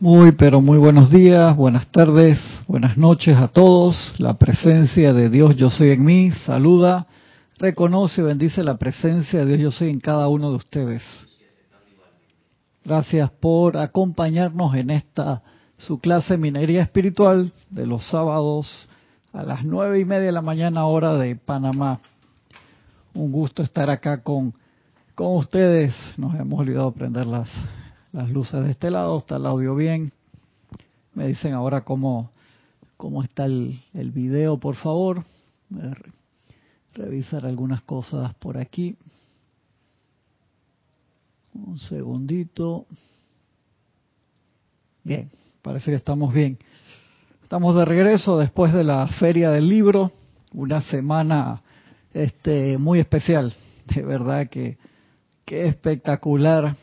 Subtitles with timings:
[0.00, 4.14] Muy, pero muy buenos días, buenas tardes, buenas noches a todos.
[4.18, 7.08] La presencia de Dios Yo Soy en mí saluda,
[7.58, 11.02] reconoce y bendice la presencia de Dios Yo Soy en cada uno de ustedes.
[12.84, 15.42] Gracias por acompañarnos en esta
[15.78, 18.88] su clase Minería Espiritual de los sábados
[19.32, 21.98] a las nueve y media de la mañana hora de Panamá.
[23.14, 24.54] Un gusto estar acá con,
[25.16, 25.92] con ustedes.
[26.16, 27.48] Nos hemos olvidado prender las
[28.12, 30.12] las luces de este lado, está el audio bien.
[31.14, 32.30] Me dicen ahora cómo,
[32.96, 35.24] cómo está el, el video, por favor.
[35.68, 35.94] Voy a
[36.94, 38.96] revisar algunas cosas por aquí.
[41.52, 42.86] Un segundito.
[45.04, 45.30] Bien,
[45.62, 46.58] parece que estamos bien.
[47.42, 50.12] Estamos de regreso después de la Feria del Libro,
[50.52, 51.62] una semana
[52.12, 53.54] este, muy especial.
[53.94, 54.76] De verdad que,
[55.44, 56.76] que espectacular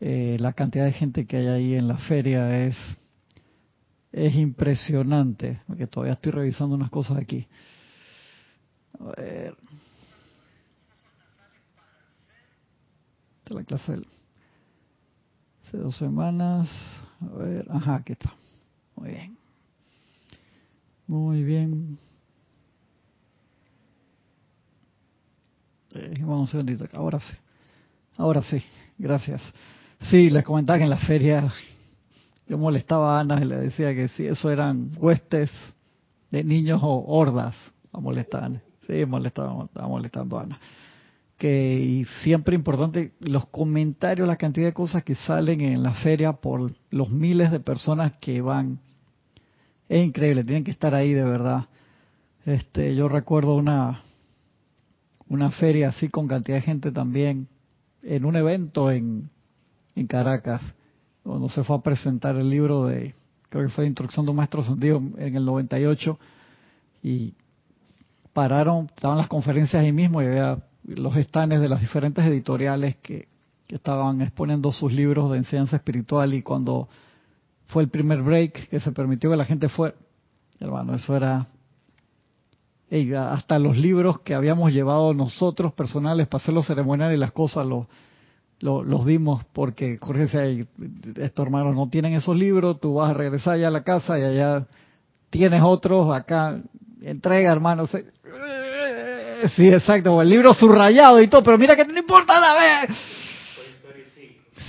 [0.00, 2.76] eh, la cantidad de gente que hay ahí en la feria es,
[4.12, 7.46] es impresionante, porque todavía estoy revisando unas cosas aquí.
[9.00, 9.56] A ver.
[13.38, 14.02] Esta la clase
[15.64, 16.68] hace dos semanas.
[17.20, 18.34] A ver, ajá, aquí está.
[18.96, 19.38] Muy bien.
[21.06, 21.98] Muy bien.
[25.94, 26.86] Eh, vamos un segundito.
[26.92, 27.34] Ahora sí.
[28.16, 28.62] Ahora sí.
[28.98, 29.42] Gracias.
[30.02, 31.52] Sí, les comentaba que en la feria
[32.48, 35.50] yo molestaba a Ana y le decía que si eso eran huestes
[36.30, 37.56] de niños o hordas,
[37.92, 38.62] a molestar.
[38.86, 40.60] Sí, molestaba, estaba molestando a Ana.
[41.36, 46.32] Que, y siempre importante, los comentarios, la cantidad de cosas que salen en la feria
[46.32, 48.78] por los miles de personas que van.
[49.88, 51.66] Es increíble, tienen que estar ahí de verdad.
[52.44, 54.02] Este, yo recuerdo una,
[55.28, 57.48] una feria así con cantidad de gente también,
[58.02, 59.30] en un evento en,
[59.96, 60.62] en Caracas,
[61.24, 63.14] cuando se fue a presentar el libro de,
[63.48, 66.18] creo que fue Instrucción de un Maestro Sentido en el 98,
[67.02, 67.34] y
[68.32, 73.28] pararon, estaban las conferencias ahí mismo y había los estanes de las diferentes editoriales que,
[73.68, 76.88] estaban exponiendo sus libros de enseñanza espiritual y cuando
[77.66, 79.96] fue el primer break que se permitió que la gente fuera,
[80.60, 81.48] hermano, eso era
[83.28, 87.66] hasta los libros que habíamos llevado nosotros personales para hacer los ceremoniales y las cosas,
[87.66, 87.86] los,
[88.60, 90.44] los dimos porque decía,
[91.16, 94.22] estos hermanos no tienen esos libros, tú vas a regresar ya a la casa y
[94.22, 94.66] allá
[95.30, 96.58] tienes otros, acá
[97.02, 97.90] entrega hermanos.
[99.54, 102.86] Sí, exacto, el libro subrayado y todo, pero mira que no importa nada,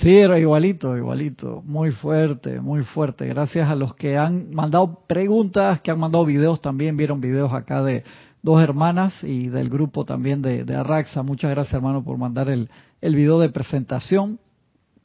[0.00, 3.26] Sí, era igualito, igualito, muy fuerte, muy fuerte.
[3.26, 7.82] Gracias a los que han mandado preguntas, que han mandado videos también, vieron videos acá
[7.82, 8.04] de
[8.42, 11.22] dos hermanas y del grupo también de, de Arraxa.
[11.22, 14.38] Muchas gracias hermano por mandar el, el video de presentación.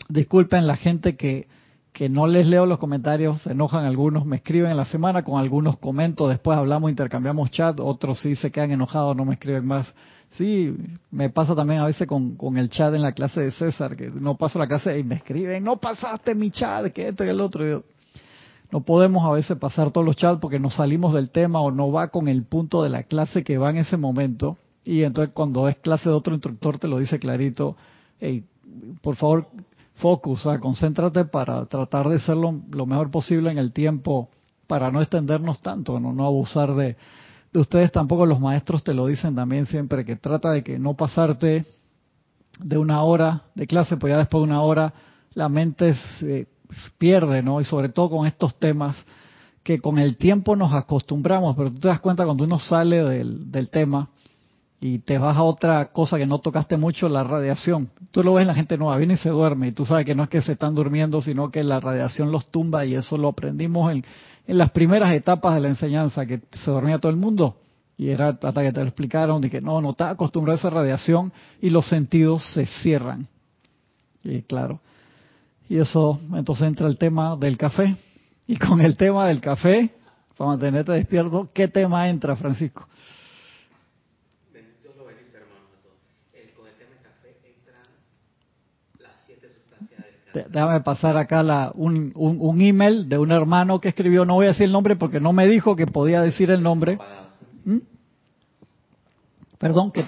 [0.10, 1.48] Disculpen la gente que,
[1.94, 5.40] que no les leo los comentarios, se enojan algunos, me escriben en la semana con
[5.40, 9.94] algunos comentos, después hablamos, intercambiamos chat, otros sí se quedan enojados, no me escriben más.
[10.32, 10.76] Sí,
[11.12, 14.10] me pasa también a veces con, con el chat en la clase de César, que
[14.10, 17.40] no paso la clase y me escriben, no pasaste mi chat, que esto y el
[17.40, 17.84] otro.
[18.74, 21.92] No podemos a veces pasar todos los chats porque nos salimos del tema o no
[21.92, 24.58] va con el punto de la clase que va en ese momento.
[24.84, 27.78] Y entonces cuando es clase de otro instructor te lo dice clarito,
[29.04, 29.48] por favor,
[29.98, 32.52] focus, concéntrate para tratar de ser lo,
[32.88, 34.30] mejor posible en el tiempo
[34.66, 36.98] para no extendernos tanto, no, no abusar de,
[37.54, 40.96] de ustedes tampoco los maestros te lo dicen también siempre que trata de que no
[40.96, 41.64] pasarte
[42.58, 44.96] de una hora de clase, pues ya después de una hora
[45.36, 46.48] la mente se
[46.98, 47.62] pierde, ¿no?
[47.62, 48.96] Y sobre todo con estos temas
[49.64, 53.52] que con el tiempo nos acostumbramos, pero tú te das cuenta cuando uno sale del,
[53.52, 54.10] del tema,
[54.82, 57.90] y te vas a otra cosa que no tocaste mucho, la radiación.
[58.12, 60.14] Tú lo ves en la gente nueva, viene y se duerme, y tú sabes que
[60.14, 63.30] no es que se están durmiendo, sino que la radiación los tumba, y eso lo
[63.30, 64.04] aprendimos en,
[64.46, 67.56] en las primeras etapas de la enseñanza, que se dormía todo el mundo,
[67.98, 70.70] y era hasta que te lo explicaron, de que no, no estás acostumbrado a esa
[70.70, 71.32] radiación,
[71.62, 73.28] y los sentidos se cierran.
[74.22, 74.82] Y claro,
[75.70, 77.96] y eso, entonces entra el tema del café,
[78.48, 79.92] y con el tema del café,
[80.38, 82.88] para mantenerte despierto, ¿qué tema entra, Francisco?
[90.34, 94.50] Déjame pasar acá la, un, un, email de un hermano que escribió, no voy a
[94.50, 96.98] decir el nombre porque no me dijo que podía decir el nombre.
[97.66, 97.78] ¿Mm?
[99.60, 100.04] Perdón, que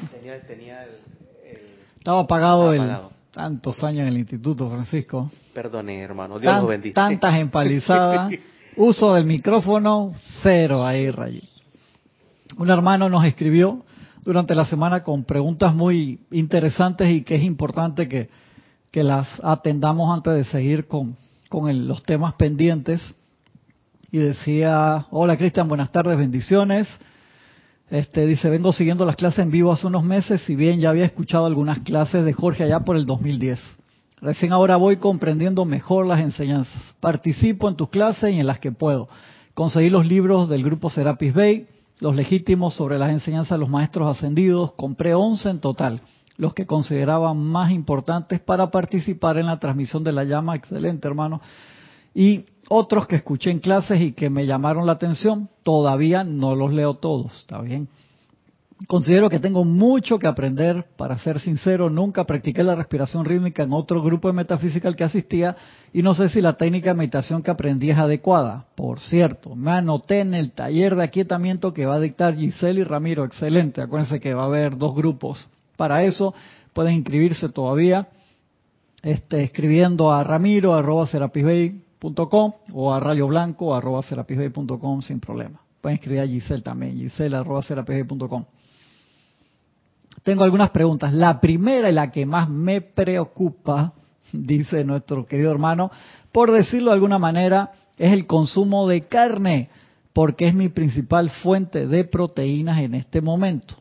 [1.99, 2.91] estaba apagado, el,
[3.35, 5.29] tantos años en el instituto, Francisco.
[5.53, 6.93] Perdone, hermano, Dios lo bendice.
[6.93, 8.31] Tantas empalizadas,
[8.77, 11.47] uso del micrófono, cero ahí, Ray.
[12.57, 13.83] Un hermano nos escribió
[14.23, 18.29] durante la semana con preguntas muy interesantes y que es importante que
[18.95, 21.17] que las atendamos antes de seguir con,
[21.49, 23.01] con los temas pendientes
[24.09, 26.87] y decía, hola Cristian, buenas tardes, bendiciones.
[27.89, 31.05] Este dice, vengo siguiendo las clases en vivo hace unos meses, si bien ya había
[31.05, 33.59] escuchado algunas clases de Jorge allá por el 2010.
[34.21, 36.81] Recién ahora voy comprendiendo mejor las enseñanzas.
[36.99, 39.07] Participo en tus clases y en las que puedo.
[39.53, 41.67] Conseguí los libros del grupo Serapis Bay,
[41.99, 44.73] los legítimos sobre las enseñanzas de los maestros ascendidos.
[44.73, 46.01] Compré 11 en total,
[46.37, 50.55] los que consideraba más importantes para participar en la transmisión de la llama.
[50.55, 51.39] Excelente, hermano.
[52.15, 56.73] Y otros que escuché en clases y que me llamaron la atención, todavía no los
[56.73, 57.87] leo todos, ¿está bien?
[58.87, 63.71] Considero que tengo mucho que aprender, para ser sincero, nunca practiqué la respiración rítmica en
[63.71, 65.55] otro grupo de metafísica al que asistía
[65.93, 68.65] y no sé si la técnica de meditación que aprendí es adecuada.
[68.75, 72.83] Por cierto, me anoté en el taller de aquietamiento que va a dictar Giselle y
[72.83, 75.47] Ramiro, excelente, acuérdense que va a haber dos grupos.
[75.77, 76.35] Para eso
[76.73, 78.09] pueden inscribirse todavía
[79.03, 81.07] este, escribiendo a ramiro arroba
[82.73, 85.61] o a rayo blanco arroba sin problema.
[85.81, 87.61] Pueden escribir a Giselle también, giselle arroba
[90.25, 91.13] tengo algunas preguntas.
[91.13, 93.93] La primera y la que más me preocupa,
[94.33, 95.91] dice nuestro querido hermano,
[96.31, 99.69] por decirlo de alguna manera, es el consumo de carne,
[100.13, 103.75] porque es mi principal fuente de proteínas en este momento.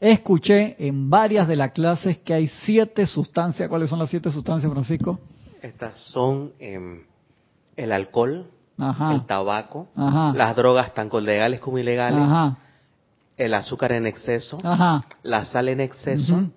[0.00, 3.68] Escuché en varias de las clases que hay siete sustancias.
[3.68, 5.20] ¿Cuáles son las siete sustancias, Francisco?
[5.60, 7.02] Estas son em,
[7.80, 8.46] el alcohol,
[8.78, 12.54] el tabaco, las drogas tanto legales como ilegales,
[13.36, 14.58] el azúcar en exceso,
[15.22, 16.50] la sal en exceso,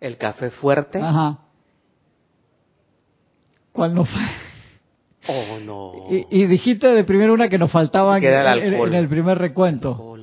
[0.00, 1.00] el café fuerte.
[3.72, 4.22] ¿Cuál no fue?
[5.28, 5.92] Oh, no.
[6.08, 8.24] Y, dijiste de primero una que nos faltaba en,
[8.94, 10.16] el primer recuento.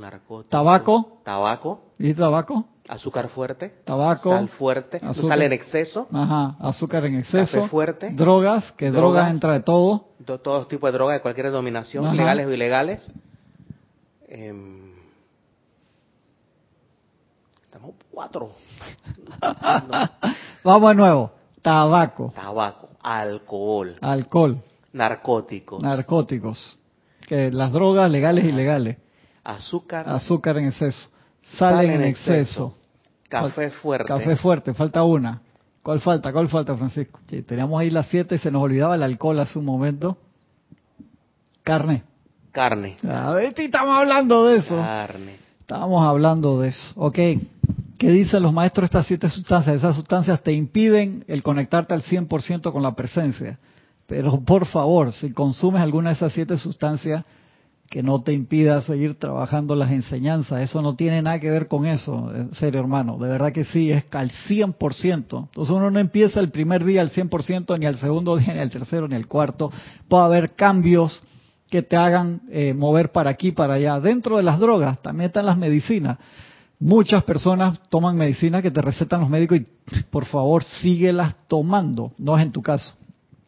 [0.49, 1.19] tabaco.
[1.23, 1.94] Tabaco.
[1.99, 2.67] ¿Y tabaco?
[2.88, 3.81] Azúcar fuerte.
[3.84, 4.30] Tabaco.
[4.30, 5.00] Sal fuerte.
[5.13, 6.07] Sal en exceso.
[6.12, 6.56] Ajá.
[6.60, 7.57] Azúcar en exceso.
[7.57, 8.10] Café fuerte.
[8.12, 10.06] Drogas, que drogas, entra de todo.
[10.25, 13.12] Todos todo tipos de drogas de cualquier denominación, legales o ilegales.
[14.30, 14.54] Eh,
[18.18, 18.50] cuatro.
[20.63, 21.31] Vamos de nuevo.
[21.62, 22.31] Tabaco.
[22.33, 22.90] Tabaco.
[23.01, 23.95] Alcohol.
[24.01, 24.63] Alcohol.
[24.94, 25.83] Narcóticos.
[25.83, 26.78] Narcóticos.
[27.28, 28.98] Que las drogas legales y ilegales.
[29.44, 30.10] Azúcar.
[30.10, 31.10] Azúcar en exceso.
[31.55, 32.75] Sal, en, exceso.
[33.29, 34.05] Café fuerte.
[34.05, 34.73] Café fuerte.
[34.73, 35.41] Falta una.
[35.81, 36.33] ¿Cuál falta?
[36.33, 37.19] ¿Cuál falta, Francisco?
[37.45, 40.17] teníamos ahí las siete y se nos olvidaba el alcohol hace un momento.
[41.63, 42.03] Carne.
[42.51, 42.97] Carne.
[43.07, 44.75] A ver, estamos hablando de eso.
[44.75, 45.38] Carne.
[45.59, 46.94] Estábamos hablando de eso.
[46.95, 47.19] Ok.
[47.97, 49.75] ¿Qué dicen los maestros estas siete sustancias?
[49.75, 53.57] Esas sustancias te impiden el conectarte al 100% con la presencia.
[54.07, 57.25] Pero por favor, si consumes alguna de esas siete sustancias,
[57.89, 60.62] que no te impida seguir trabajando las enseñanzas.
[60.62, 63.18] Eso no tiene nada que ver con eso, en serio hermano.
[63.18, 65.13] De verdad que sí, es al 100%.
[65.16, 68.72] Entonces uno no empieza el primer día al 100%, ni al segundo día, ni al
[68.72, 69.72] tercero, ni al cuarto.
[70.07, 71.24] Puede haber cambios
[71.69, 74.00] que te hagan eh, mover para aquí, para allá.
[74.00, 76.18] Dentro de las drogas también están las medicinas.
[76.80, 79.66] Muchas personas toman medicina que te recetan los médicos y
[80.12, 82.94] por favor síguelas tomando, no es en tu caso.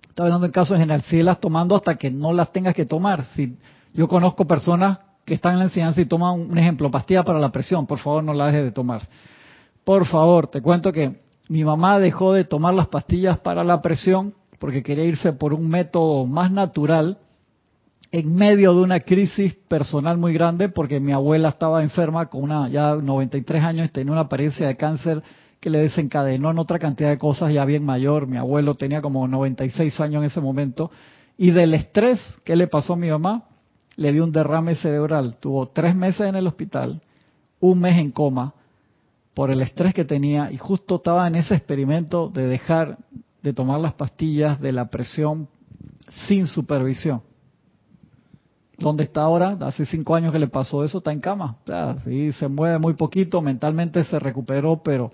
[0.02, 3.24] Estoy hablando en caso general, síguelas tomando hasta que no las tengas que tomar.
[3.36, 3.56] Si
[3.94, 7.52] yo conozco personas que están en la enseñanza y toman un ejemplo, pastilla para la
[7.52, 9.08] presión, por favor no la dejes de tomar.
[9.84, 11.20] Por favor, te cuento que
[11.50, 15.68] mi mamá dejó de tomar las pastillas para la presión porque quería irse por un
[15.70, 17.18] método más natural
[18.12, 22.68] en medio de una crisis personal muy grande porque mi abuela estaba enferma con una
[22.70, 25.22] ya 93 años y tenía una apariencia de cáncer
[25.60, 28.28] que le desencadenó en otra cantidad de cosas ya bien mayor.
[28.28, 30.90] Mi abuelo tenía como 96 años en ese momento
[31.38, 33.44] y del estrés que le pasó a mi mamá
[34.00, 35.36] le dio un derrame cerebral.
[35.42, 37.02] Tuvo tres meses en el hospital,
[37.60, 38.54] un mes en coma
[39.34, 42.98] por el estrés que tenía y justo estaba en ese experimento de dejar
[43.44, 45.50] de tomar las pastillas de la presión
[46.28, 47.22] sin supervisión.
[48.78, 49.58] ¿Dónde está ahora?
[49.60, 51.58] Hace cinco años que le pasó eso, está en cama.
[52.06, 55.12] sí, se mueve muy poquito, mentalmente se recuperó, pero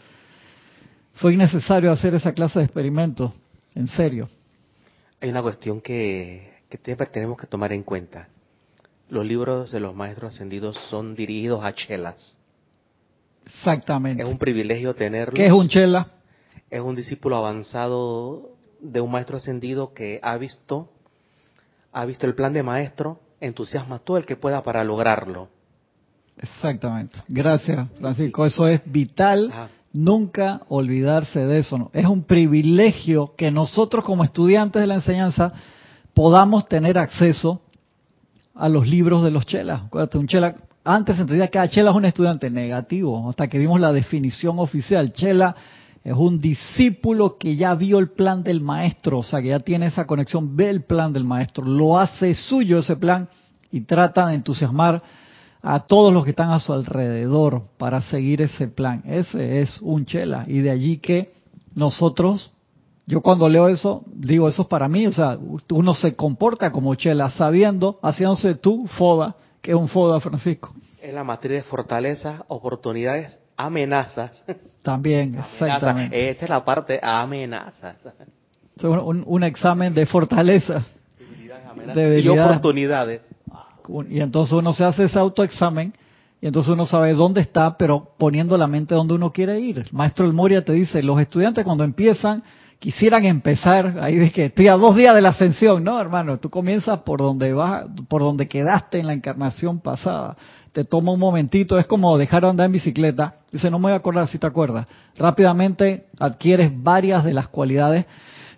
[1.15, 3.31] fue innecesario hacer esa clase de experimentos,
[3.73, 4.27] en serio.
[5.21, 8.27] Hay una cuestión que, que tenemos que tomar en cuenta.
[9.09, 12.37] Los libros de los maestros ascendidos son dirigidos a chelas.
[13.45, 14.23] Exactamente.
[14.23, 15.35] Es un privilegio tenerlos.
[15.35, 16.07] ¿Qué es un chela?
[16.69, 20.89] Es un discípulo avanzado de un maestro ascendido que ha visto,
[21.91, 25.49] ha visto el plan de maestro entusiasma todo el que pueda para lograrlo.
[26.37, 27.17] Exactamente.
[27.27, 28.45] Gracias, Francisco.
[28.45, 29.51] Eso es vital.
[29.93, 31.89] Nunca olvidarse de eso.
[31.93, 35.53] Es un privilegio que nosotros como estudiantes de la enseñanza
[36.13, 37.61] podamos tener acceso
[38.55, 39.81] a los libros de los chelas.
[40.13, 43.91] un chela, antes entendía que cada chela es un estudiante negativo, hasta que vimos la
[43.91, 45.11] definición oficial.
[45.13, 45.55] Chela
[46.03, 49.87] Es un discípulo que ya vio el plan del maestro, o sea, que ya tiene
[49.87, 53.27] esa conexión, ve el plan del maestro, lo hace suyo ese plan
[53.71, 55.01] y trata de entusiasmar
[55.63, 59.01] a todos los que están a su alrededor para seguir ese plan.
[59.03, 60.45] Ese es un chela.
[60.47, 61.33] Y de allí que
[61.73, 62.51] nosotros,
[63.07, 65.37] yo cuando leo eso, digo, eso es para mí, o sea,
[65.69, 70.73] uno se comporta como chela, sabiendo, haciéndose tú foda, que es un foda, Francisco.
[71.01, 74.43] Es la materia de fortalezas, oportunidades, amenazas.
[74.81, 76.29] También, exactamente.
[76.29, 77.97] Esta es la parte amenazas.
[78.81, 80.83] Un, un, examen de fortaleza.
[81.93, 83.21] De y oportunidades.
[84.09, 85.93] Y entonces uno se hace ese autoexamen
[86.41, 89.87] y entonces uno sabe dónde está, pero poniendo la mente donde uno quiere ir.
[89.91, 92.43] Maestro El Moria te dice, los estudiantes cuando empiezan
[92.79, 96.99] quisieran empezar ahí que estoy a dos días de la ascensión, no, hermano, tú comienzas
[96.99, 100.35] por donde vas, por donde quedaste en la encarnación pasada.
[100.71, 103.35] Te toma un momentito, es como dejar de andar en bicicleta.
[103.51, 104.87] Dice, no me voy a acordar si te acuerdas.
[105.17, 108.05] Rápidamente adquieres varias de las cualidades,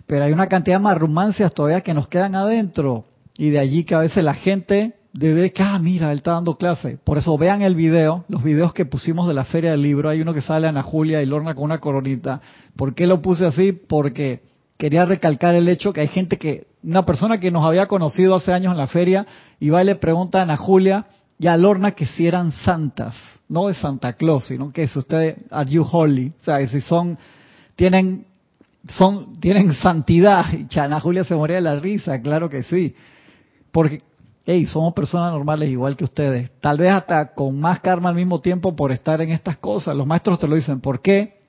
[0.06, 3.04] pero hay una cantidad de marrumancias todavía que nos quedan adentro.
[3.36, 6.56] Y de allí que a veces la gente de que, ah, mira, él está dando
[6.56, 6.98] clase.
[7.02, 10.08] Por eso vean el video, los videos que pusimos de la Feria del Libro.
[10.08, 12.40] Hay uno que sale Ana Julia y Lorna con una coronita.
[12.76, 13.72] ¿Por qué lo puse así?
[13.72, 14.42] Porque
[14.76, 18.52] quería recalcar el hecho que hay gente que, una persona que nos había conocido hace
[18.52, 19.26] años en la feria,
[19.58, 21.06] y va y le pregunta a Ana Julia
[21.38, 23.16] y a Lorna que si eran santas,
[23.48, 26.32] no de Santa Claus, sino que si ustedes, are you holy?
[26.40, 27.18] O sea, si son,
[27.74, 28.24] tienen,
[28.88, 30.44] son, tienen santidad.
[30.70, 32.94] Y Ana Julia se moría de la risa, claro que sí.
[33.72, 34.00] Porque
[34.50, 38.40] hey, somos personas normales igual que ustedes, tal vez hasta con más karma al mismo
[38.40, 39.94] tiempo por estar en estas cosas.
[39.94, 41.42] Los maestros te lo dicen, ¿por qué?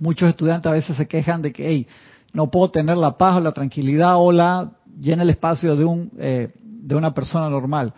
[0.00, 1.86] Muchos estudiantes a veces se quejan de que, hey,
[2.32, 6.10] no puedo tener la paz o la tranquilidad o la llena el espacio de un
[6.18, 7.94] eh, de una persona normal,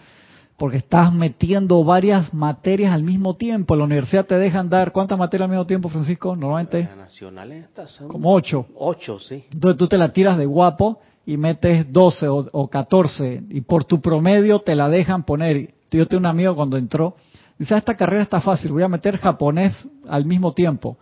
[0.58, 3.72] porque estás metiendo varias materias al mismo tiempo.
[3.72, 6.90] En la universidad te dejan dar cuántas materias al mismo tiempo, Francisco, normalmente.
[6.94, 7.68] Nacionales
[8.06, 8.66] como ocho.
[8.76, 9.44] Ocho, sí.
[9.50, 14.00] Entonces tú te la tiras de guapo y metes 12 o, 14 y por tu
[14.00, 15.74] promedio te la dejan poner.
[15.90, 17.16] Yo tengo un amigo cuando entró,
[17.58, 19.74] dice, ah, esta carrera está fácil, voy a meter japonés
[20.08, 20.96] al mismo tiempo.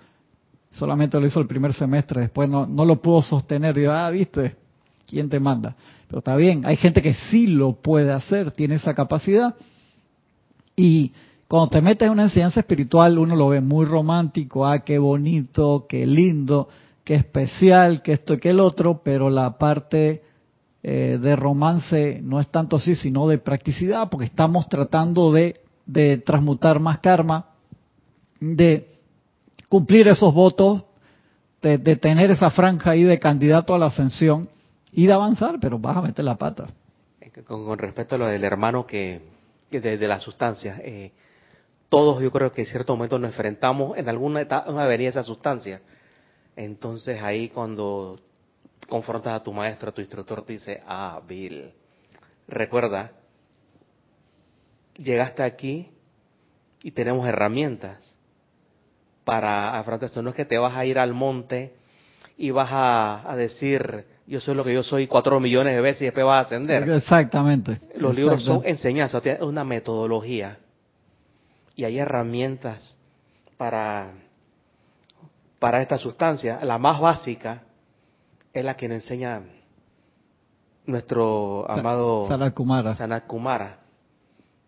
[0.68, 3.76] Solamente lo hizo el primer semestre, después no, no lo pudo sostener.
[3.78, 4.56] Y ah, viste,
[5.06, 5.74] ¿quién te manda?
[6.06, 9.54] Pero está bien, hay gente que sí lo puede hacer, tiene esa capacidad.
[10.76, 11.12] Y
[11.48, 15.86] cuando te metes en una enseñanza espiritual, uno lo ve muy romántico, ah, qué bonito,
[15.88, 16.68] qué lindo
[17.14, 20.22] especial, que esto y que el otro, pero la parte
[20.82, 26.18] eh, de romance no es tanto así, sino de practicidad, porque estamos tratando de, de
[26.18, 27.46] transmutar más karma,
[28.40, 28.98] de
[29.68, 30.84] cumplir esos votos,
[31.62, 34.48] de, tener esa franja ahí de candidato a la ascensión
[34.92, 36.68] y de avanzar, pero vas a meter la pata.
[37.46, 39.20] Con, respecto a lo del hermano que,
[39.70, 41.12] de, la sustancia, eh,
[41.88, 45.24] todos yo creo que en cierto momento nos enfrentamos en alguna etapa, una avenida esa
[45.24, 45.80] sustancia
[46.56, 48.18] entonces ahí cuando
[48.88, 51.72] confrontas a tu maestro, a tu instructor, te dice, ah, Bill,
[52.48, 53.12] recuerda,
[54.96, 55.88] llegaste aquí
[56.82, 58.14] y tenemos herramientas
[59.24, 60.22] para afrontar esto.
[60.22, 61.74] No es que te vas a ir al monte
[62.36, 66.04] y vas a, decir, yo soy lo que yo soy cuatro millones de veces y
[66.06, 66.88] después vas a ascender.
[66.90, 67.78] Exactamente.
[67.96, 70.58] Los libros son enseñanzas, una metodología
[71.76, 72.96] y hay herramientas
[73.56, 74.12] para
[75.60, 77.62] para esta sustancia, la más básica,
[78.52, 79.42] es la que nos enseña
[80.86, 82.96] nuestro amado Sanat Kumara.
[82.96, 83.78] Sanat Kumara.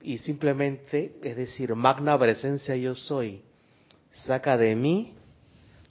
[0.02, 3.42] Y simplemente, es decir, magna presencia yo soy,
[4.12, 5.14] saca de mí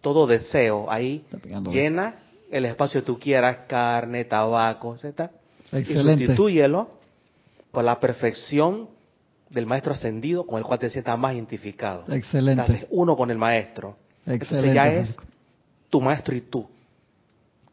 [0.01, 1.25] todo deseo, ahí
[1.70, 2.15] llena
[2.51, 5.31] el espacio que tú quieras, carne, tabaco, etc.
[5.72, 6.24] Excelente.
[6.24, 6.89] Y sustituyelo
[7.72, 8.89] por la perfección
[9.50, 12.05] del maestro ascendido con el cual te sientas más identificado.
[12.13, 12.88] Excelente.
[12.91, 13.96] uno con el maestro.
[14.33, 15.15] Entonces ya es
[15.89, 16.67] tu maestro y tú.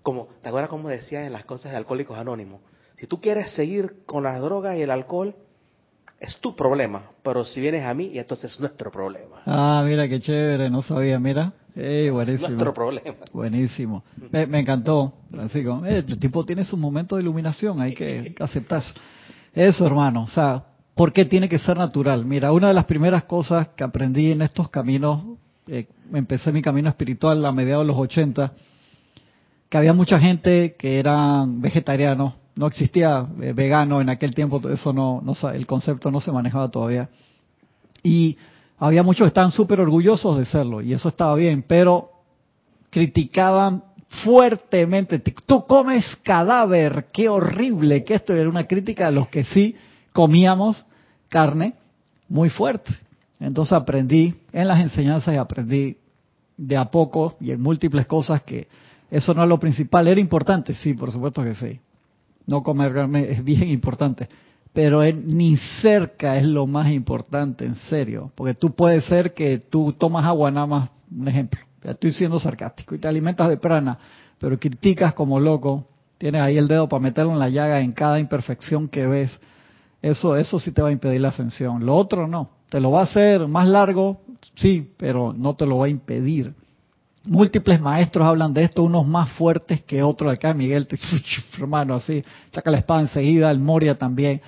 [0.03, 2.61] Como, ¿Te acuerdas cómo decía en las cosas de Alcohólicos Anónimos?
[2.97, 5.35] Si tú quieres seguir con las drogas y el alcohol,
[6.19, 7.03] es tu problema.
[7.23, 9.37] Pero si vienes a mí, y entonces es nuestro problema.
[9.47, 11.53] Ah, mira qué chévere, no sabía, mira.
[11.77, 12.49] Eh, buenísimo.
[12.49, 13.19] Nuestro problema.
[13.33, 14.03] Buenísimo.
[14.33, 15.83] Me, encantó, Francisco.
[15.87, 18.83] Eh, el tipo tiene su momento de iluminación, hay que, aceptar
[19.55, 20.25] eso, hermano.
[20.25, 22.25] O sea, ¿por qué tiene que ser natural?
[22.25, 25.23] Mira, una de las primeras cosas que aprendí en estos caminos
[25.69, 28.53] eh, empecé mi camino espiritual a mediados de los 80,
[29.69, 34.93] que había mucha gente que eran vegetarianos, no existía eh, vegano en aquel tiempo, eso
[34.93, 37.09] no, no, el concepto no se manejaba todavía.
[38.03, 38.37] Y
[38.79, 42.11] había muchos que estaban súper orgullosos de serlo, y eso estaba bien, pero
[42.91, 43.83] criticaban
[44.25, 49.77] fuertemente, tú comes cadáver, qué horrible, que esto era una crítica a los que sí
[50.13, 50.87] comíamos
[51.29, 51.75] carne
[52.29, 52.91] muy fuerte.
[53.41, 55.97] Entonces aprendí en las enseñanzas y aprendí
[56.57, 58.69] de a poco y en múltiples cosas que
[59.11, 60.09] eso no es lo principal.
[60.09, 60.75] ¿Era importante?
[60.75, 61.81] Sí, por supuesto que sí.
[62.47, 64.29] No comer carne es bien importante.
[64.73, 68.31] Pero ni cerca es lo más importante, en serio.
[68.35, 71.61] Porque tú puedes ser que tú tomas agua nada más, un ejemplo.
[71.83, 73.99] Estoy siendo sarcástico y te alimentas de prana,
[74.39, 75.87] pero criticas como loco.
[76.19, 79.39] Tienes ahí el dedo para meterlo en la llaga en cada imperfección que ves.
[80.01, 81.85] Eso, eso sí te va a impedir la ascensión.
[81.85, 82.51] Lo otro no.
[82.69, 84.21] Te lo va a hacer más largo,
[84.55, 86.55] sí, pero no te lo va a impedir.
[87.25, 90.33] Múltiples maestros hablan de esto, unos más fuertes que otros.
[90.33, 90.99] Acá Miguel, te,
[91.59, 94.41] hermano, así, saca la espada enseguida, el Moria también.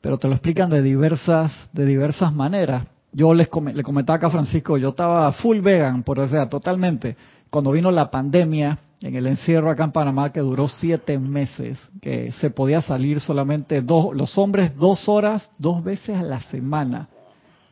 [0.00, 2.84] Pero te lo explican de diversas, de diversas maneras.
[3.12, 7.16] Yo les le comentaba acá a Francisco, yo estaba full vegan, por o sea, totalmente.
[7.50, 12.32] Cuando vino la pandemia, en el encierro acá en Panamá, que duró siete meses, que
[12.32, 17.08] se podía salir solamente dos, los hombres dos horas, dos veces a la semana.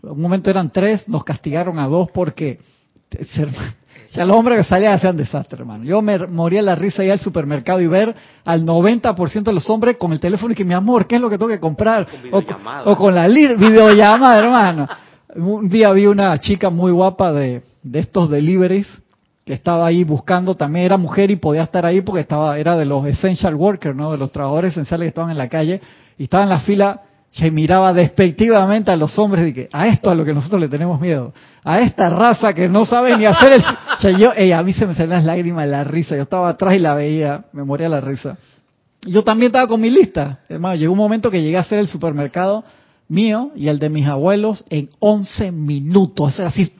[0.02, 2.60] En un momento eran tres, nos castigaron a dos porque
[3.20, 3.24] o
[4.10, 5.84] sea, los hombres que salían hacían desastre, hermano.
[5.84, 8.14] Yo me moría la risa ir al supermercado y ver
[8.44, 11.28] al 90% de los hombres con el teléfono y que, mi amor, ¿qué es lo
[11.28, 12.06] que tengo que comprar?
[12.30, 12.42] O,
[12.84, 14.88] o, con la videollamada, hermano.
[15.34, 18.86] Un día vi una chica muy guapa de, de estos deliveries
[19.46, 22.84] que estaba ahí buscando, también era mujer y podía estar ahí porque estaba era de
[22.84, 24.10] los essential workers, ¿no?
[24.10, 25.80] De los trabajadores esenciales que estaban en la calle
[26.18, 30.10] y estaba en la fila que miraba despectivamente a los hombres y que a esto
[30.10, 33.52] a lo que nosotros le tenemos miedo, a esta raza que no sabe ni hacer
[33.52, 34.16] el...
[34.18, 36.80] yo, a mí se me salían las lágrimas de la risa, yo estaba atrás y
[36.80, 38.36] la veía, me moría la risa.
[39.02, 41.86] Yo también estaba con mi lista, además llegó un momento que llegué a hacer el
[41.86, 42.64] supermercado
[43.08, 46.72] mío y el de mis abuelos en 11 minutos, era así,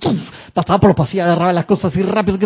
[0.52, 2.38] pasaba por los pasillos, agarraba las cosas así rápido,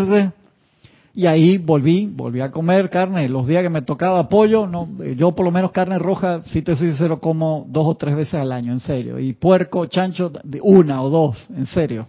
[1.12, 3.28] y ahí volví, volví a comer carne.
[3.28, 6.76] Los días que me tocaba pollo, no, yo por lo menos carne roja, si te
[6.76, 9.18] soy sincero, como dos o tres veces al año, en serio.
[9.18, 10.32] Y puerco, chancho,
[10.62, 12.06] una o dos, en serio.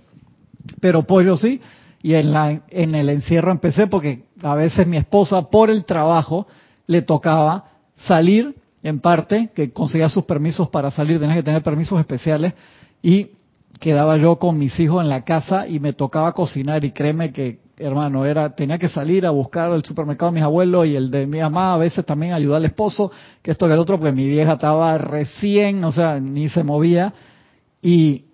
[0.79, 1.59] Pero pollo sí.
[2.03, 6.47] Y en, la, en el encierro empecé porque a veces mi esposa, por el trabajo,
[6.87, 11.99] le tocaba salir, en parte, que conseguía sus permisos para salir, tenía que tener permisos
[11.99, 12.53] especiales.
[13.01, 13.31] Y
[13.79, 17.59] quedaba yo con mis hijos en la casa y me tocaba cocinar y créeme que
[17.81, 21.25] hermano, era tenía que salir a buscar el supermercado de mis abuelos y el de
[21.27, 24.27] mi mamá, a veces también ayudar al esposo, que esto que el otro, porque mi
[24.27, 27.13] vieja estaba recién, o sea, ni se movía,
[27.81, 28.25] y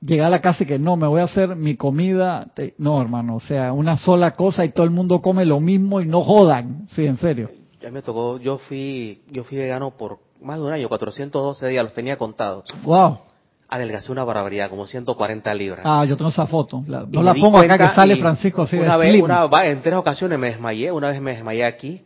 [0.00, 3.36] llegué a la casa y que no, me voy a hacer mi comida, no, hermano,
[3.36, 6.86] o sea, una sola cosa y todo el mundo come lo mismo y no jodan,
[6.88, 7.50] sí, en serio.
[7.86, 11.84] Ya me tocó, yo fui, yo fui vegano por más de un año, 412 días,
[11.84, 12.64] los tenía contados.
[12.82, 13.20] Wow
[13.68, 15.82] adelgacé una barbaridad, como 140 libras.
[15.84, 16.82] Ah, yo tengo esa foto.
[16.86, 20.50] no la pongo acá que sale Francisco así una vez, una, En tres ocasiones me
[20.50, 20.90] desmayé.
[20.90, 22.02] Una vez me desmayé aquí.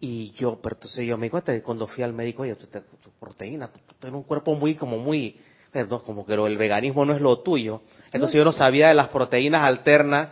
[0.00, 2.66] Y yo, pero entonces yo me di cuenta que cuando fui al médico, oye, tu,
[3.18, 5.40] proteína, tú, tienes un cuerpo muy, como muy,
[5.72, 7.80] perdón, como que el veganismo no es lo tuyo.
[8.12, 10.28] Entonces yo no sabía de las proteínas alternas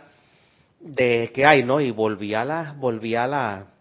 [0.79, 1.81] de que hay, ¿no?
[1.81, 3.72] Y volví a la, volví a la,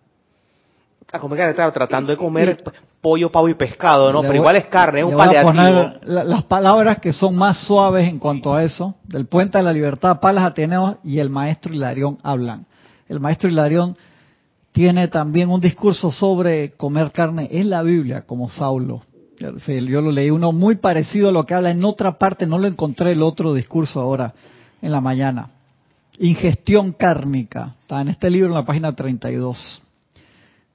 [1.13, 2.63] a comer, estaba tratando de comer
[3.03, 4.23] pollo, pavo y pescado, ¿no?
[4.23, 5.93] Pero igual es carne, es un paliativo.
[6.05, 10.21] las palabras que son más suaves en cuanto a eso, del Puente de la Libertad,
[10.21, 12.65] Palas Ateneos y el maestro Hilarión hablan.
[13.09, 13.97] El maestro Hilarión
[14.73, 19.03] tiene también un discurso sobre comer carne en la Biblia, como Saulo.
[19.39, 22.69] Yo lo leí uno muy parecido a lo que habla en otra parte, no lo
[22.69, 24.33] encontré el otro discurso ahora
[24.81, 25.51] en la mañana.
[26.21, 29.83] Ingestión cárnica, está en este libro en la página 32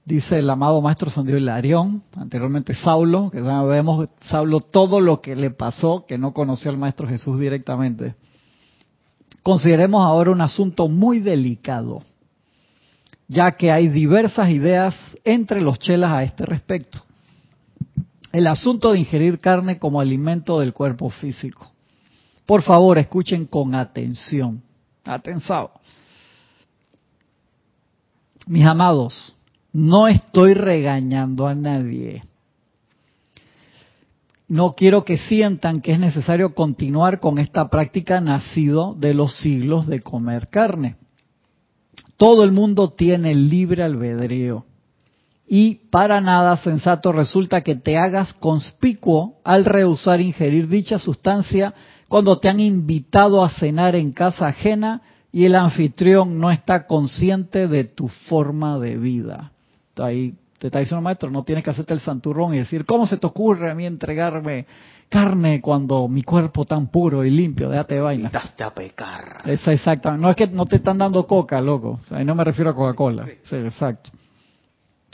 [0.07, 5.35] dice el amado maestro San Dios Hilarión, anteriormente Saulo, que sabemos Saulo todo lo que
[5.35, 8.15] le pasó, que no conoció al maestro Jesús directamente.
[9.43, 12.03] Consideremos ahora un asunto muy delicado,
[13.27, 16.99] ya que hay diversas ideas entre los chelas a este respecto.
[18.31, 21.69] El asunto de ingerir carne como alimento del cuerpo físico.
[22.45, 24.63] Por favor, escuchen con atención.
[25.03, 25.71] Atensado.
[28.45, 29.35] Mis amados,
[29.73, 32.23] no estoy regañando a nadie.
[34.47, 39.87] No quiero que sientan que es necesario continuar con esta práctica nacido de los siglos
[39.87, 40.95] de comer carne.
[42.15, 44.65] Todo el mundo tiene libre albedrío.
[45.45, 51.73] Y para nada sensato resulta que te hagas conspicuo al rehusar ingerir dicha sustancia
[52.07, 55.01] cuando te han invitado a cenar en casa ajena
[55.31, 59.51] y el anfitrión no está consciente de tu forma de vida
[60.03, 63.17] ahí te está diciendo maestro, no tienes que hacerte el santurrón y decir, ¿cómo se
[63.17, 64.65] te ocurre a mí entregarme
[65.09, 67.69] carne cuando mi cuerpo tan puro y limpio?
[67.69, 68.31] Déjate de vaina.
[68.63, 69.37] a pecar.
[69.45, 70.23] Es exactamente.
[70.23, 71.99] No es que no te están dando coca, loco.
[72.01, 73.27] O sea, no me refiero a Coca-Cola.
[73.43, 74.09] Sí, exacto.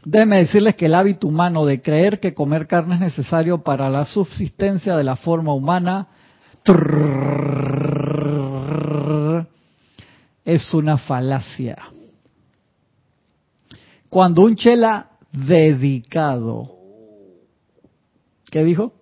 [0.06, 4.06] Déjenme decirles que el hábito humano de creer que comer carne es necesario para la
[4.06, 6.08] subsistencia de la forma humana
[10.46, 11.78] es una falacia.
[14.14, 16.70] Cuando un chela dedicado,
[18.52, 18.94] ¿qué dijo?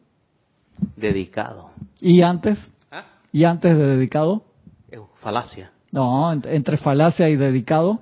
[0.96, 1.72] Dedicado.
[2.00, 2.58] ¿Y antes?
[2.90, 3.04] ¿Ah?
[3.34, 4.46] ¿Y antes de dedicado?
[5.20, 5.74] Falacia.
[5.92, 8.00] No, entre falacia y dedicado.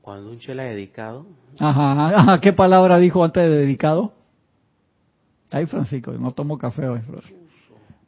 [0.00, 1.26] Cuando un chela dedicado.
[1.58, 4.14] Ajá, ajá, ¿qué palabra dijo antes de dedicado?
[5.52, 7.02] Ay, Francisco, no tomo café hoy.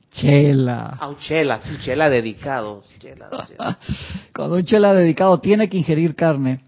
[0.09, 0.97] Chela.
[0.99, 2.83] Ah, un chela, sí, chela dedicado.
[4.35, 6.65] Cuando un chela dedicado tiene que ingerir carne,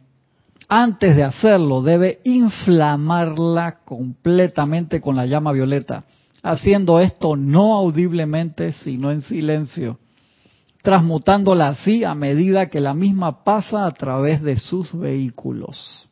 [0.71, 6.05] antes de hacerlo debe inflamarla completamente con la llama violeta,
[6.43, 9.99] haciendo esto no audiblemente, sino en silencio
[10.83, 16.09] transmutándola así a medida que la misma pasa a través de sus vehículos.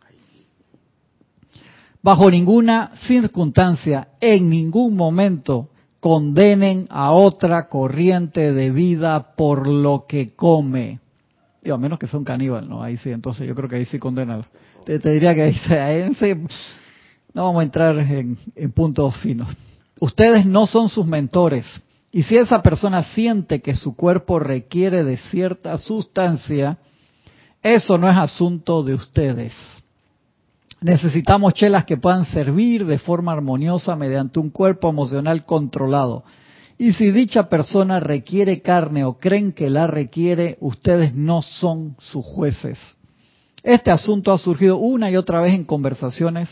[2.03, 10.35] Bajo ninguna circunstancia, en ningún momento, condenen a otra corriente de vida por lo que
[10.35, 11.01] come.
[11.63, 12.83] Digo, a menos que sea un caníbal, ¿no?
[12.83, 14.45] Ahí sí, entonces yo creo que ahí sí condenan.
[14.85, 16.35] Te, diría que ahí, sí,
[17.35, 19.49] no vamos a entrar en, en puntos finos.
[20.01, 25.19] Ustedes no son sus mentores, y si esa persona siente que su cuerpo requiere de
[25.19, 26.79] cierta sustancia,
[27.63, 29.55] eso no es asunto de ustedes.
[30.81, 36.25] Necesitamos chelas que puedan servir de forma armoniosa mediante un cuerpo emocional controlado.
[36.79, 42.25] Y si dicha persona requiere carne o creen que la requiere, ustedes no son sus
[42.25, 42.79] jueces.
[43.65, 46.49] Este asunto ha surgido una y otra vez en conversaciones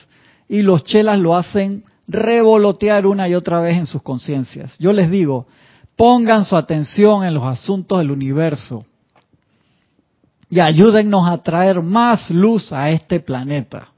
[0.48, 4.76] y los chelas lo hacen revolotear una y otra vez en sus conciencias.
[4.78, 5.46] Yo les digo,
[5.94, 8.84] pongan su atención en los asuntos del universo
[10.50, 13.88] y ayúdennos a traer más luz a este planeta.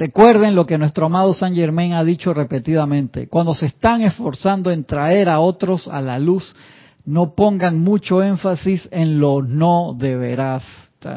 [0.00, 3.28] Recuerden lo que nuestro amado San Germain ha dicho repetidamente.
[3.28, 6.56] Cuando se están esforzando en traer a otros a la luz,
[7.04, 10.64] no pongan mucho énfasis en lo no deberás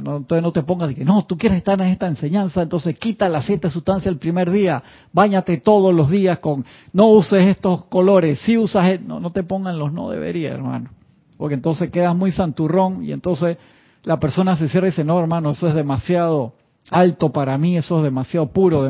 [0.02, 2.98] no, entonces no te pongas de que no, tú quieres estar en esta enseñanza, entonces
[2.98, 7.84] quita las siete sustancias el primer día, bañate todos los días con, no uses estos
[7.86, 9.00] colores, si usas, e-".
[9.00, 10.90] no, no te pongan los no debería, hermano,
[11.38, 13.58] porque entonces quedas muy santurrón y entonces
[14.04, 16.54] la persona se cierra y dice, no, hermano, eso es demasiado
[16.94, 18.90] alto para mí, eso es demasiado puro,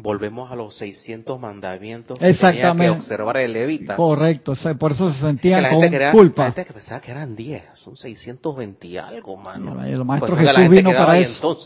[0.00, 3.96] volvemos a los 600 mandamientos que tenía que observar el levita.
[3.96, 6.42] Correcto, por eso se sentían con culpa.
[6.42, 9.86] La gente que pensaba que eran 10, son 620 y algo, mano.
[9.86, 11.58] Y el maestro pues Jesús vino para eso.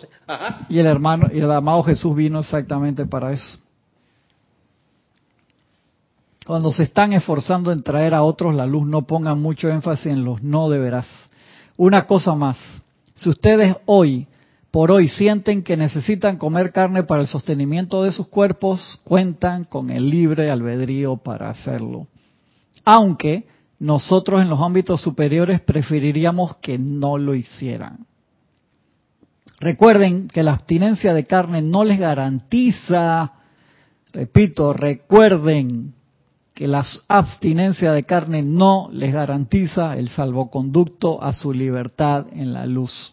[0.68, 3.58] Y el hermano y el amado Jesús vino exactamente para eso.
[6.46, 10.24] Cuando se están esforzando en traer a otros la luz, no pongan mucho énfasis en
[10.24, 11.06] los no deberás.
[11.76, 12.58] Una cosa más,
[13.14, 14.26] si ustedes hoy
[14.72, 19.90] por hoy sienten que necesitan comer carne para el sostenimiento de sus cuerpos, cuentan con
[19.90, 22.08] el libre albedrío para hacerlo.
[22.82, 23.44] Aunque
[23.78, 28.06] nosotros en los ámbitos superiores preferiríamos que no lo hicieran.
[29.60, 33.34] Recuerden que la abstinencia de carne no les garantiza,
[34.10, 35.92] repito, recuerden
[36.54, 42.64] que la abstinencia de carne no les garantiza el salvoconducto a su libertad en la
[42.64, 43.12] luz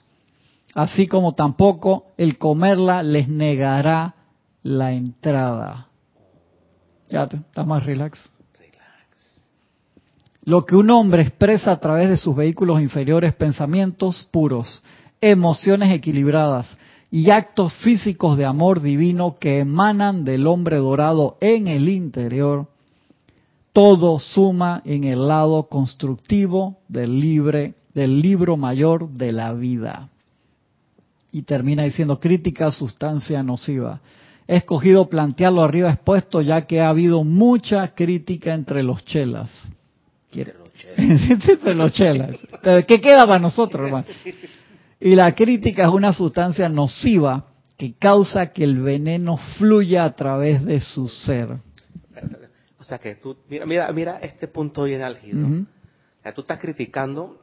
[0.74, 4.16] así como tampoco el comerla les negará
[4.64, 5.88] la entrada.
[7.10, 8.20] Ya está más relax.
[10.44, 14.82] Lo que un hombre expresa a través de sus vehículos inferiores, pensamientos puros,
[15.22, 16.76] emociones equilibradas
[17.12, 22.68] y actos físicos de amor divino que emanan del hombre dorado en el interior,
[23.74, 30.10] todo suma en el lado constructivo del libre del libro mayor de la vida
[31.32, 34.02] y termina diciendo crítica sustancia nociva.
[34.48, 39.52] He escogido plantearlo arriba expuesto ya que ha habido mucha crítica entre los chelas.
[40.98, 42.32] entre los chelas.
[42.88, 44.06] ¿Qué queda para nosotros, hermano?
[45.00, 47.46] Y la crítica es una sustancia nociva
[47.78, 51.58] que causa que el veneno fluya a través de su ser.
[52.80, 55.48] O sea que tú, mira, mira, mira este punto bien álgido.
[55.48, 57.40] o sea, tú estás criticando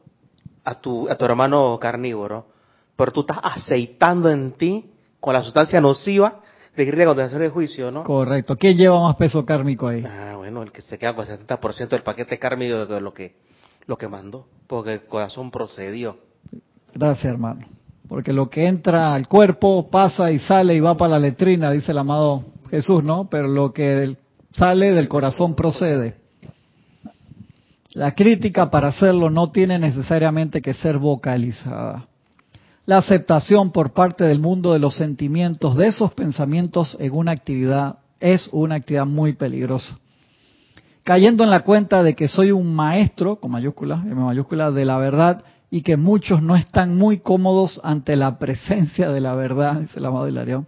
[0.63, 2.56] a tu, a tu hermano carnívoro
[2.97, 6.41] pero tú estás aceitando en ti con la sustancia nociva
[6.75, 8.03] de crítica condenación de juicio, ¿no?
[8.03, 8.55] Correcto.
[8.55, 10.03] ¿Qué lleva más peso kármico ahí?
[10.05, 13.35] Ah, bueno, el que se queda con el 70% del paquete kármico de lo que,
[13.85, 16.17] lo que mandó, porque el corazón procedió.
[16.93, 17.65] Gracias, hermano.
[18.07, 21.91] Porque lo que entra al cuerpo pasa y sale y va para la letrina, dice
[21.91, 23.27] el amado Jesús, ¿no?
[23.29, 24.15] Pero lo que
[24.51, 26.15] sale del corazón procede.
[27.93, 32.07] La crítica para hacerlo no tiene necesariamente que ser vocalizada.
[32.87, 37.97] La aceptación por parte del mundo de los sentimientos de esos pensamientos en una actividad
[38.21, 39.99] es una actividad muy peligrosa.
[41.03, 44.97] Cayendo en la cuenta de que soy un maestro, con mayúsculas, M mayúscula, de la
[44.99, 49.99] verdad y que muchos no están muy cómodos ante la presencia de la verdad, dice
[49.99, 50.65] el amado Hilarión,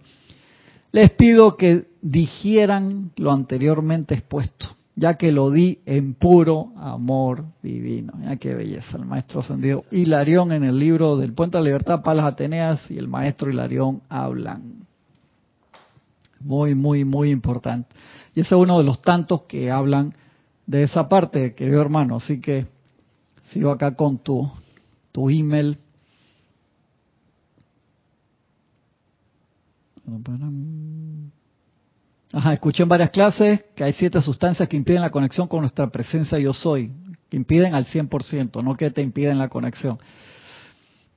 [0.91, 8.11] les pido que digieran lo anteriormente expuesto, ya que lo di en puro amor divino.
[8.21, 12.01] Ya qué belleza, el maestro ascendido Hilarión en el libro del Puente de la Libertad,
[12.03, 14.85] Palas Ateneas y el maestro Hilarión hablan.
[16.41, 17.95] Muy, muy, muy importante.
[18.35, 20.13] Y ese es uno de los tantos que hablan
[20.65, 22.17] de esa parte, querido hermano.
[22.17, 22.67] Así que
[23.51, 24.51] sigo acá con tu,
[25.13, 25.77] tu email.
[32.31, 35.87] Ajá, escuché en varias clases que hay siete sustancias que impiden la conexión con nuestra
[35.87, 36.91] presencia yo soy,
[37.29, 39.97] que impiden al 100%, no que te impiden la conexión.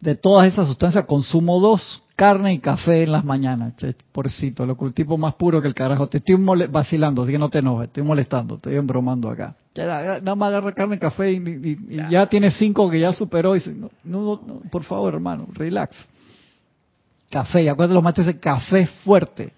[0.00, 3.74] De todas esas sustancias consumo dos, carne y café en las mañanas.
[4.10, 6.08] Porcito, lo cultivo más puro que el carajo.
[6.08, 6.36] Te estoy
[6.70, 9.54] vacilando, así que no te enojes, estoy molestando, estoy embromando acá.
[9.74, 11.78] Ya, nada más agarra carne y café y,
[12.10, 12.26] ya.
[12.28, 13.54] tiene cinco que ya superó.
[13.54, 15.96] Y no, no, por favor, hermano, relax.
[17.30, 19.52] Café, acuérdate los maestros dicen café fuerte.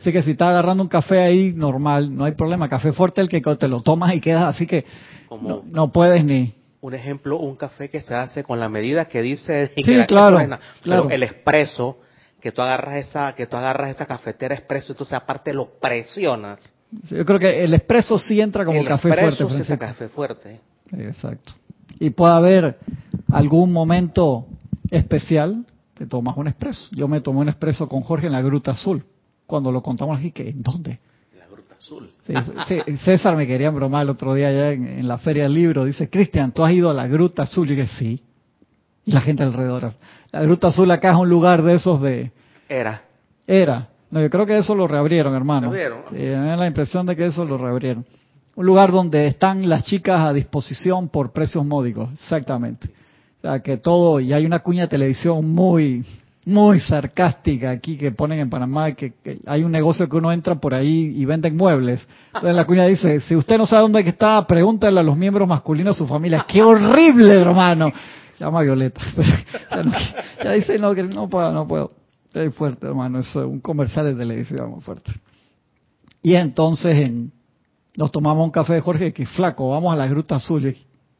[0.00, 2.68] Así que si estás agarrando un café ahí normal, no hay problema.
[2.68, 4.84] Café fuerte el que te lo tomas y quedas así que
[5.70, 6.54] no, puedes ni...
[6.80, 9.72] Un ejemplo, un café que se hace con la medida que dice...
[9.76, 10.38] Sí, claro,
[10.84, 11.98] Pero el expreso,
[12.40, 16.60] que tú agarras esa que tú agarras esa cafetera expreso, entonces aparte lo presionas.
[17.10, 19.44] yo creo que el expreso sí entra como café fuerte.
[19.60, 20.60] Es café fuerte.
[20.92, 21.54] Exacto.
[21.98, 22.78] Y puede haber
[23.32, 24.46] algún momento
[24.90, 25.66] especial
[25.98, 26.88] te tomas un expreso.
[26.92, 29.04] Yo me tomé un expreso con Jorge en la Gruta Azul.
[29.48, 30.98] Cuando lo contamos aquí, que ¿en dónde?
[31.38, 32.10] La Gruta Azul.
[33.02, 35.86] César me quería bromar el otro día allá en, la Feria del Libro.
[35.86, 37.66] Dice, Cristian, ¿tú has ido a la Gruta Azul?
[37.66, 38.22] Y yo dije, sí.
[39.06, 39.92] Y la gente alrededor.
[40.32, 42.30] La Gruta Azul acá es un lugar de esos de...
[42.68, 43.04] Era.
[43.46, 43.88] Era.
[44.10, 45.72] No, yo creo que eso lo reabrieron, hermano.
[45.72, 46.02] ¿Reabrieron?
[46.10, 48.04] Sí, me da la impresión de que eso lo reabrieron.
[48.54, 52.90] Un lugar donde están las chicas a disposición por precios módicos, exactamente.
[53.38, 56.04] O sea, que todo, y hay una cuña de televisión muy,
[56.48, 59.12] muy sarcástica aquí que ponen en Panamá, que,
[59.44, 62.08] hay un negocio que uno entra por ahí y venden muebles.
[62.28, 65.94] Entonces la cuña dice, si usted no sabe dónde está, pregúntale a los miembros masculinos
[65.94, 66.46] de su familia.
[66.48, 67.92] ¡Qué horrible, hermano!
[68.40, 69.00] Llama Violeta.
[70.42, 71.92] ya, dice, no, que no puedo, no puedo.
[72.32, 75.12] Es fuerte, hermano, es un comercial de televisión muy fuerte.
[76.22, 77.30] Y entonces en,
[77.94, 80.74] nos tomamos un café de Jorge, que flaco, vamos a la Gruta Azul.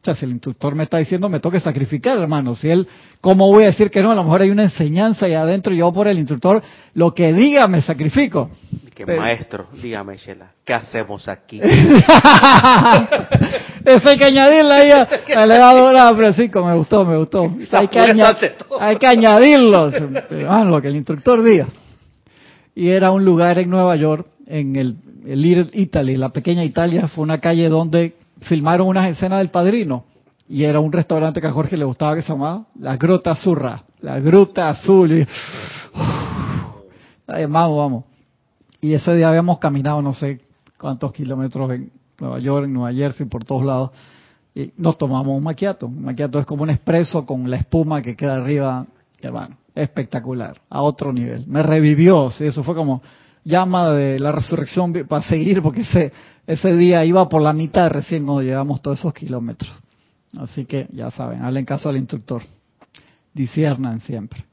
[0.08, 2.54] Sea, si el instructor me está diciendo, me toque sacrificar, hermano.
[2.54, 2.88] Si él,
[3.20, 4.10] ¿cómo voy a decir que no?
[4.10, 6.62] A lo mejor hay una enseñanza ahí adentro y yo por el instructor,
[6.94, 8.48] lo que diga me sacrifico.
[8.94, 11.60] Que maestro, dígame, Shela, ¿qué hacemos aquí?
[13.84, 14.90] Eso hay que añadirle ahí
[15.36, 17.42] a la Francisco, me gustó, me gustó.
[17.72, 18.00] Hay que,
[18.80, 21.66] hay que añadirlo, hermano, lo que el instructor diga.
[22.74, 27.08] Y era un lugar en Nueva York, en el, el Little Italy, la pequeña Italia,
[27.08, 30.04] fue una calle donde filmaron unas escenas del padrino
[30.48, 33.84] y era un restaurante que a Jorge le gustaba que se llamaba La Gruta Azurra,
[34.00, 35.12] La Gruta Azul.
[35.12, 35.26] Y,
[37.26, 38.04] vamos, vamos.
[38.80, 40.40] Y ese día habíamos caminado no sé
[40.78, 43.90] cuántos kilómetros en Nueva York, en Nueva Jersey, por todos lados.
[44.54, 45.86] Y nos tomamos un maquiato.
[45.86, 48.86] Un maquiato es como un espresso con la espuma que queda arriba,
[49.20, 49.58] hermano.
[49.74, 51.46] Espectacular, a otro nivel.
[51.46, 52.46] Me revivió, ¿sí?
[52.46, 53.02] eso fue como
[53.48, 56.12] llama de la resurrección para seguir, porque ese,
[56.46, 59.72] ese día iba por la mitad recién cuando llegamos todos esos kilómetros.
[60.38, 62.42] Así que ya saben, hablen caso al instructor.
[63.32, 64.44] Disiernan siempre.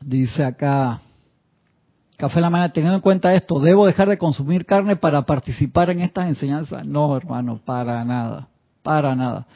[0.00, 1.00] Dice acá,
[2.16, 6.00] Café la Mañana, teniendo en cuenta esto, ¿debo dejar de consumir carne para participar en
[6.00, 6.84] estas enseñanzas?
[6.84, 8.48] No, hermano, para nada,
[8.82, 9.46] para nada.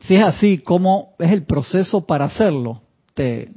[0.00, 2.80] Si es así, ¿cómo es el proceso para hacerlo?
[3.14, 3.52] Te,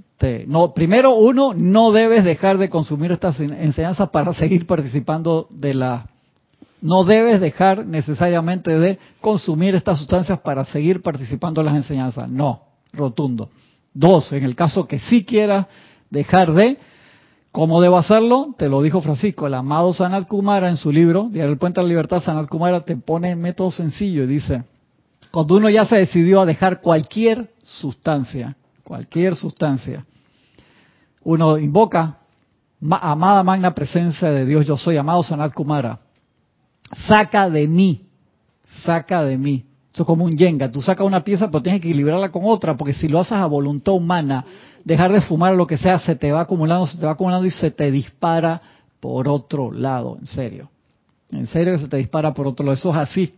[0.48, 6.08] no, primero uno, no debes dejar de consumir estas enseñanzas para seguir participando de la...
[6.82, 12.30] No debes dejar necesariamente de consumir estas sustancias para seguir participando de las enseñanzas.
[12.30, 12.62] No,
[12.94, 13.50] rotundo.
[13.94, 15.66] Dos, en el caso que sí quieras
[16.12, 16.78] dejar de,
[17.52, 18.54] ¿cómo debo hacerlo?
[18.58, 21.86] Te lo dijo Francisco, el amado Sanat Kumara en su libro, Diario del Puente de
[21.86, 24.64] la Libertad, Sanat Kumara te pone el método sencillo y dice,
[25.32, 28.56] cuando uno ya se decidió a dejar cualquier sustancia,
[28.88, 30.06] cualquier sustancia.
[31.24, 32.20] Uno invoca,
[32.90, 36.00] amada magna presencia de Dios, yo soy amado Sanat Kumara.
[37.06, 38.08] Saca de mí,
[38.86, 39.66] saca de mí.
[39.94, 40.72] Eso es como un yenga.
[40.72, 43.46] Tú sacas una pieza, pero tienes que equilibrarla con otra, porque si lo haces a
[43.46, 44.46] voluntad humana,
[44.86, 47.52] dejar de fumar lo que sea, se te va acumulando, se te va acumulando y
[47.52, 48.62] se te dispara
[49.02, 50.70] por otro lado, en serio.
[51.32, 52.76] En serio que se te dispara por otro lado.
[52.76, 53.36] Eso es así.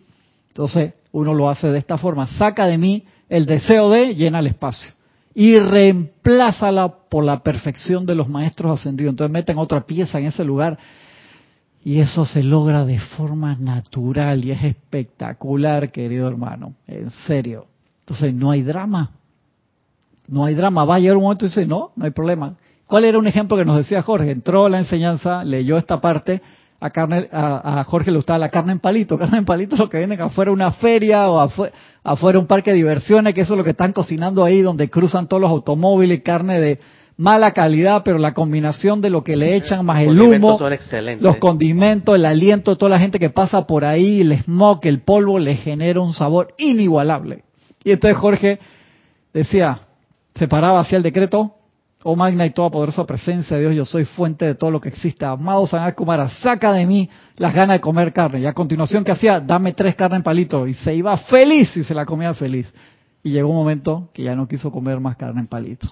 [0.50, 2.28] Entonces, uno lo hace de esta forma.
[2.28, 4.99] Saca de mí el deseo de, llena el espacio
[5.40, 9.12] y reemplázala por la perfección de los maestros ascendidos.
[9.12, 10.78] Entonces meten otra pieza en ese lugar
[11.82, 17.68] Y eso se logra de forma natural y es espectacular, querido hermano, en serio.
[18.02, 19.12] Entonces no hay drama,
[20.28, 20.84] no hay drama.
[20.84, 22.56] Va a llegar un momento y dice, no, no hay problema.
[22.86, 24.32] ¿Cuál era un ejemplo que nos decía Jorge?
[24.32, 26.42] Entró la enseñanza, leyó esta parte,
[26.80, 29.18] a, carne, a, Jorge le gustaba la carne en palito.
[29.18, 32.72] Carne en palito es lo que viene afuera una feria o afuera, afuera un parque
[32.72, 36.22] de diversiones, que eso es lo que están cocinando ahí, donde cruzan todos los automóviles,
[36.22, 36.80] carne de
[37.18, 40.58] mala calidad, pero la combinación de lo que le echan más el humo,
[41.20, 45.02] los condimentos, el aliento de toda la gente que pasa por ahí, el smog, el
[45.02, 47.44] polvo, le genera un sabor inigualable.
[47.84, 48.60] Y entonces Jorge
[49.34, 49.82] decía,
[50.34, 51.56] se paraba hacia el decreto,
[52.04, 54.90] oh magna y toda poderosa presencia de Dios, yo soy fuente de todo lo que
[54.90, 55.26] existe.
[55.26, 58.40] Amado San Kumara, saca de mí las ganas de comer carne.
[58.40, 59.40] Y a continuación, ¿qué hacía?
[59.40, 60.68] Dame tres carnes en palito.
[60.68, 62.74] Y se iba feliz y se la comía feliz.
[63.24, 65.90] Y llegó un momento que ya no quiso comer más carne en palito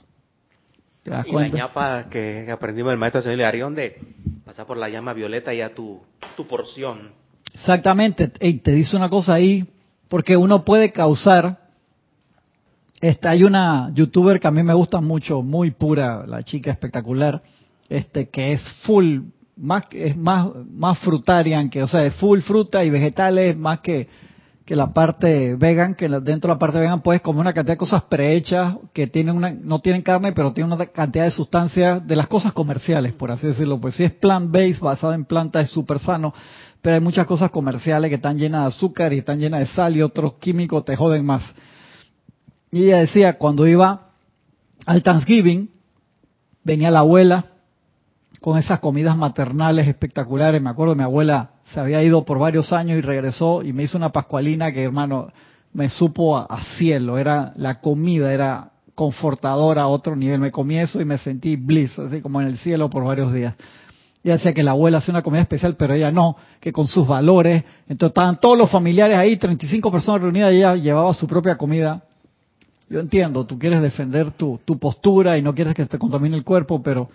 [1.26, 3.98] y la ñapa que aprendimos del maestro señor Arión de
[4.46, 6.02] pasar por la llama violeta y a tu,
[6.36, 7.12] tu porción.
[7.54, 8.32] Exactamente.
[8.41, 9.65] Y te dice una cosa ahí,
[10.10, 11.66] porque uno puede causar.
[12.99, 17.41] Esta, hay una youtuber que a mí me gusta mucho, muy pura, la chica espectacular,
[17.89, 19.19] este que es full,
[19.55, 24.07] más es más más frutarian, que o sea, es full fruta y vegetales más que
[24.67, 27.77] que la parte vegan, que dentro de la parte vegan puedes comer una cantidad de
[27.77, 32.15] cosas prehechas que tienen una, no tienen carne, pero tienen una cantidad de sustancias de
[32.17, 33.79] las cosas comerciales, por así decirlo.
[33.79, 36.33] Pues si es plant-based, basado en plantas, es súper sano,
[36.81, 39.95] pero hay muchas cosas comerciales que están llenas de azúcar y están llenas de sal
[39.95, 41.43] y otros químicos te joden más.
[42.77, 44.11] Y ella decía, cuando iba
[44.85, 45.71] al Thanksgiving,
[46.63, 47.45] venía la abuela
[48.39, 50.61] con esas comidas maternales espectaculares.
[50.61, 53.97] Me acuerdo mi abuela se había ido por varios años y regresó y me hizo
[53.97, 55.29] una pascualina que, hermano,
[55.73, 57.17] me supo a, cielo.
[57.17, 60.39] Era la comida, era confortadora a otro nivel.
[60.39, 63.55] Me comí eso y me sentí bliss, así como en el cielo por varios días.
[64.23, 67.07] Ella decía que la abuela hacía una comida especial, pero ella no, que con sus
[67.07, 67.63] valores.
[67.87, 72.03] Entonces estaban todos los familiares ahí, 35 personas reunidas, y ella llevaba su propia comida.
[72.89, 76.43] Yo entiendo, tú quieres defender tu, tu postura y no quieres que te contamine el
[76.43, 77.10] cuerpo, pero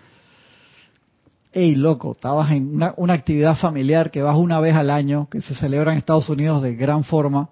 [1.53, 5.55] hey, loco, estabas en una, actividad familiar que vas una vez al año, que se
[5.55, 7.49] celebra en Estados Unidos de gran forma,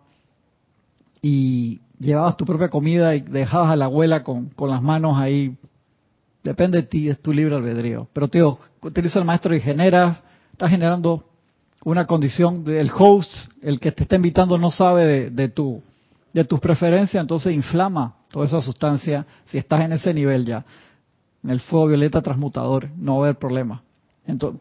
[1.21, 5.55] y llevabas tu propia comida y dejabas a la abuela con, las manos ahí.
[6.43, 8.07] Depende de ti, es tu libre albedrío.
[8.11, 11.25] Pero, tío, utiliza el maestro y genera, está generando
[11.83, 13.31] una condición del host,
[13.61, 15.83] el que te está invitando no sabe de, de, tu,
[16.33, 20.63] de tus preferencias, entonces inflama toda esa sustancia si estás en ese nivel ya.
[21.43, 23.81] En el fuego violeta transmutador, no va a haber problema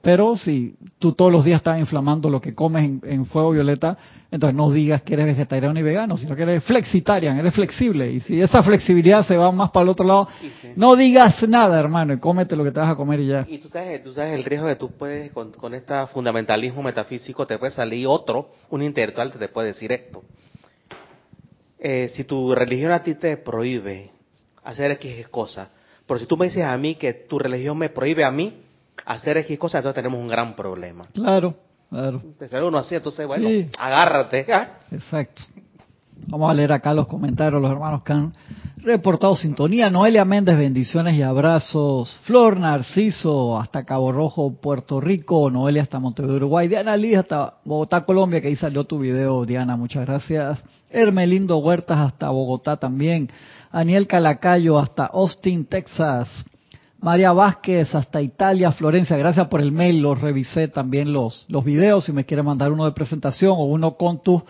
[0.02, 3.96] pero si tú todos los días estás inflamando lo que comes en, fuego violeta,
[4.30, 8.10] entonces no digas que eres vegetariano ni vegano, sino que eres flexitarian, eres flexible.
[8.10, 10.28] Y si esa flexibilidad se va más para el otro lado,
[10.76, 13.44] no digas nada, hermano, y cómete lo que te vas a comer y ya.
[13.46, 17.46] Y tú sabes, tú sabes el riesgo que tú puedes, con, con este fundamentalismo metafísico,
[17.46, 20.22] te puede salir otro, un intelectual que te puede decir esto.
[21.80, 24.10] Eh, si tu religión a ti te prohíbe
[24.64, 25.68] hacer X cosas,
[26.06, 28.62] pero si tú me dices a mí que tu religión me prohíbe a mí,
[29.06, 31.06] hacer X cosas, entonces tenemos un gran problema.
[31.14, 31.54] Claro,
[31.88, 32.20] claro.
[32.22, 34.46] Empezar uno así, entonces, bueno, agárrate.
[34.52, 34.80] ¿ah?
[34.90, 35.42] Exacto.
[36.26, 38.32] Vamos a leer acá los comentarios, los hermanos que han
[38.78, 39.90] reportado sintonía.
[39.90, 42.16] Noelia Méndez, bendiciones y abrazos.
[42.22, 45.50] Flor Narciso, hasta Cabo Rojo, Puerto Rico.
[45.50, 46.68] Noelia hasta Montevideo, Uruguay.
[46.68, 50.62] Diana Liz, hasta Bogotá, Colombia, que ahí salió tu video, Diana, muchas gracias.
[50.90, 53.28] Hermelindo Huertas, hasta Bogotá también.
[53.70, 56.44] Aniel Calacayo, hasta Austin, Texas.
[57.00, 62.04] María Vázquez hasta Italia, Florencia, gracias por el mail, los revisé también los, los videos,
[62.04, 64.42] si me quiere mandar uno de presentación o uno con tus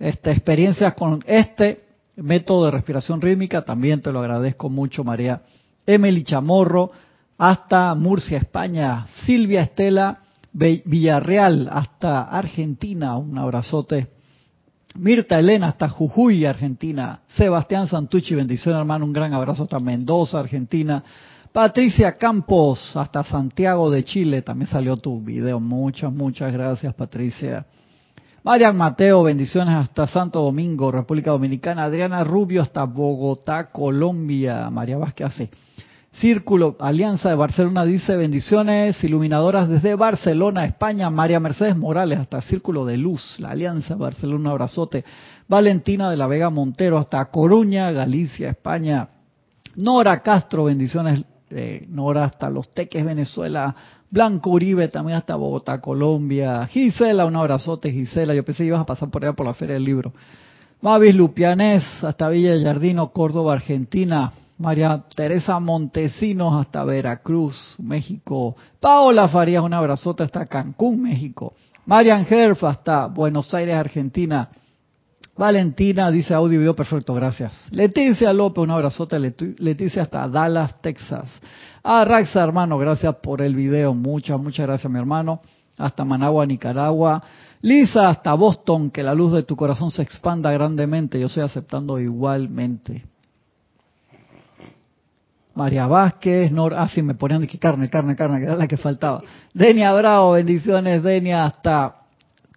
[0.00, 1.84] este, experiencias con este
[2.16, 5.42] método de respiración rítmica, también te lo agradezco mucho María.
[5.86, 6.90] Emily Chamorro
[7.38, 10.20] hasta Murcia, España, Silvia Estela
[10.52, 14.08] Villarreal hasta Argentina, un abrazote.
[14.96, 17.20] Mirta Elena hasta Jujuy, Argentina.
[17.28, 21.04] Sebastián Santucci, bendición hermano, un gran abrazo hasta Mendoza, Argentina.
[21.52, 25.60] Patricia Campos, hasta Santiago de Chile, también salió tu video.
[25.60, 27.66] Muchas, muchas gracias, Patricia.
[28.42, 31.84] Marian Mateo, bendiciones hasta Santo Domingo, República Dominicana.
[31.84, 34.70] Adriana Rubio hasta Bogotá, Colombia.
[34.70, 35.50] María Vázquez.
[36.12, 41.10] Círculo Alianza de Barcelona dice bendiciones iluminadoras desde Barcelona, España.
[41.10, 45.04] María Mercedes Morales hasta Círculo de Luz, la Alianza de Barcelona, abrazote.
[45.46, 49.06] Valentina de la Vega Montero hasta Coruña, Galicia, España.
[49.76, 53.74] Nora Castro, bendiciones eh, Nora hasta Los Teques, Venezuela,
[54.10, 58.86] Blanco Uribe también hasta Bogotá, Colombia, Gisela, un abrazote Gisela, yo pensé que ibas a
[58.86, 60.12] pasar por allá por la Feria del Libro.
[60.82, 68.56] Mavis Lupianés hasta Villa Yardino, Córdoba, Argentina, María Teresa Montesinos hasta Veracruz, México.
[68.80, 71.54] Paola Farías, un abrazote hasta Cancún, México.
[71.86, 74.50] Marian Herf hasta Buenos Aires, Argentina.
[75.36, 77.54] Valentina dice audio y video perfecto, gracias.
[77.70, 79.18] Leticia López, un abrazote.
[79.18, 81.30] Leticia hasta Dallas, Texas.
[81.82, 83.94] Ah, Raxa, hermano, gracias por el video.
[83.94, 85.40] Muchas, muchas gracias, mi hermano.
[85.78, 87.22] Hasta Managua, Nicaragua.
[87.62, 91.18] Lisa, hasta Boston, que la luz de tu corazón se expanda grandemente.
[91.18, 93.04] Yo estoy aceptando igualmente.
[95.54, 98.76] María Vázquez, Nor, ah, sí, me ponían que carne, carne, carne, que era la que
[98.76, 99.22] faltaba.
[99.52, 101.96] Denia Bravo, bendiciones, Denia, hasta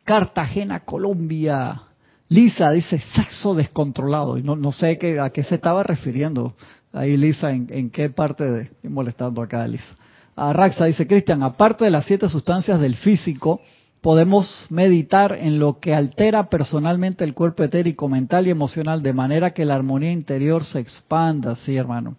[0.04, 1.82] Cartagena, Colombia.
[2.30, 6.56] Lisa dice sexo descontrolado, y no, no sé qué, a qué se estaba refiriendo.
[6.94, 8.62] Ahí Lisa, ¿en, qué parte de...?
[8.64, 9.96] Estoy molestando acá a Lisa.
[10.36, 13.60] A Raxa dice, Cristian, aparte de las siete sustancias del físico,
[14.02, 19.52] podemos meditar en lo que altera personalmente el cuerpo etérico, mental y emocional, de manera
[19.52, 22.16] que la armonía interior se expanda, sí, hermano.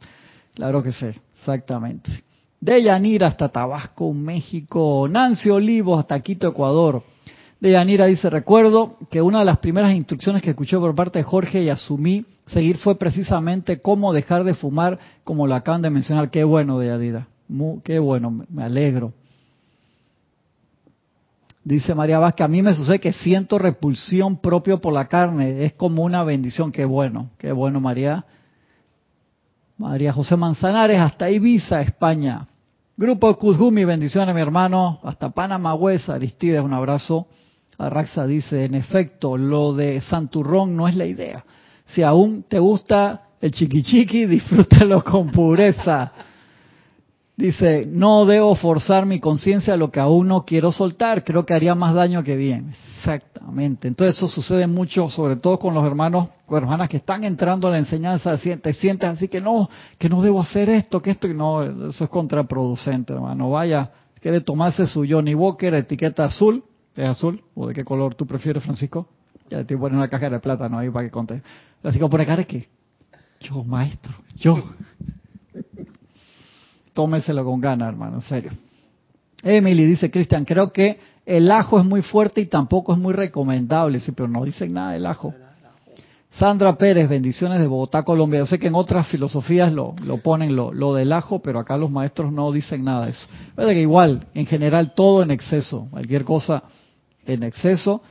[0.54, 1.06] Claro que sí,
[1.38, 2.10] exactamente.
[2.60, 5.06] De Yanira hasta Tabasco, México.
[5.08, 7.02] Nancy Olivos hasta Quito, Ecuador.
[7.64, 11.22] De Yanira dice, recuerdo que una de las primeras instrucciones que escuché por parte de
[11.22, 16.30] Jorge y asumí seguir fue precisamente cómo dejar de fumar, como lo acaban de mencionar.
[16.30, 17.26] Qué bueno, de Yanira.
[17.82, 19.14] qué bueno, me alegro.
[21.64, 25.64] Dice María Vázquez, a mí me sucede que siento repulsión propio por la carne.
[25.64, 26.70] Es como una bendición.
[26.70, 28.26] Qué bueno, qué bueno, María.
[29.78, 32.46] María José Manzanares, hasta Ibiza, España.
[32.94, 35.74] Grupo Kuzgumi, bendiciones mi hermano, hasta Panamá
[36.08, 37.26] Aristides, un abrazo.
[37.78, 41.44] Arraxa dice, en efecto, lo de Santurrón no es la idea.
[41.86, 46.12] Si aún te gusta el chiquichiqui, disfrútalo con pureza.
[47.36, 51.52] Dice, no debo forzar mi conciencia a lo que aún no quiero soltar, creo que
[51.52, 52.72] haría más daño que bien.
[52.98, 53.88] Exactamente.
[53.88, 57.72] Entonces eso sucede mucho, sobre todo con los hermanos o hermanas que están entrando a
[57.72, 59.68] la enseñanza, te sientes así que no,
[59.98, 63.50] que no debo hacer esto, que esto, y no, eso es contraproducente, hermano.
[63.50, 66.62] Vaya, quiere tomarse su Johnny Walker, etiqueta azul,
[66.96, 67.42] ¿es azul?
[67.54, 69.08] ¿O de qué color tú prefieres, Francisco?
[69.50, 71.42] Ya te ponen una caja de plátano ahí para que conte.
[71.82, 72.68] Francisco pone cara que,
[73.40, 74.62] yo maestro, yo
[76.94, 78.50] tómeselo con ganas, hermano, en serio.
[79.42, 84.00] Emily dice, Cristian, creo que el ajo es muy fuerte y tampoco es muy recomendable,
[84.00, 85.34] sí, pero no dicen nada del ajo.
[86.38, 88.40] Sandra Pérez, bendiciones de Bogotá, Colombia.
[88.40, 91.76] Yo sé que en otras filosofías lo, lo ponen lo, lo, del ajo, pero acá
[91.76, 93.28] los maestros no dicen nada de eso.
[93.54, 96.64] Pero que igual, en general, todo en exceso, cualquier cosa
[97.26, 98.02] en exceso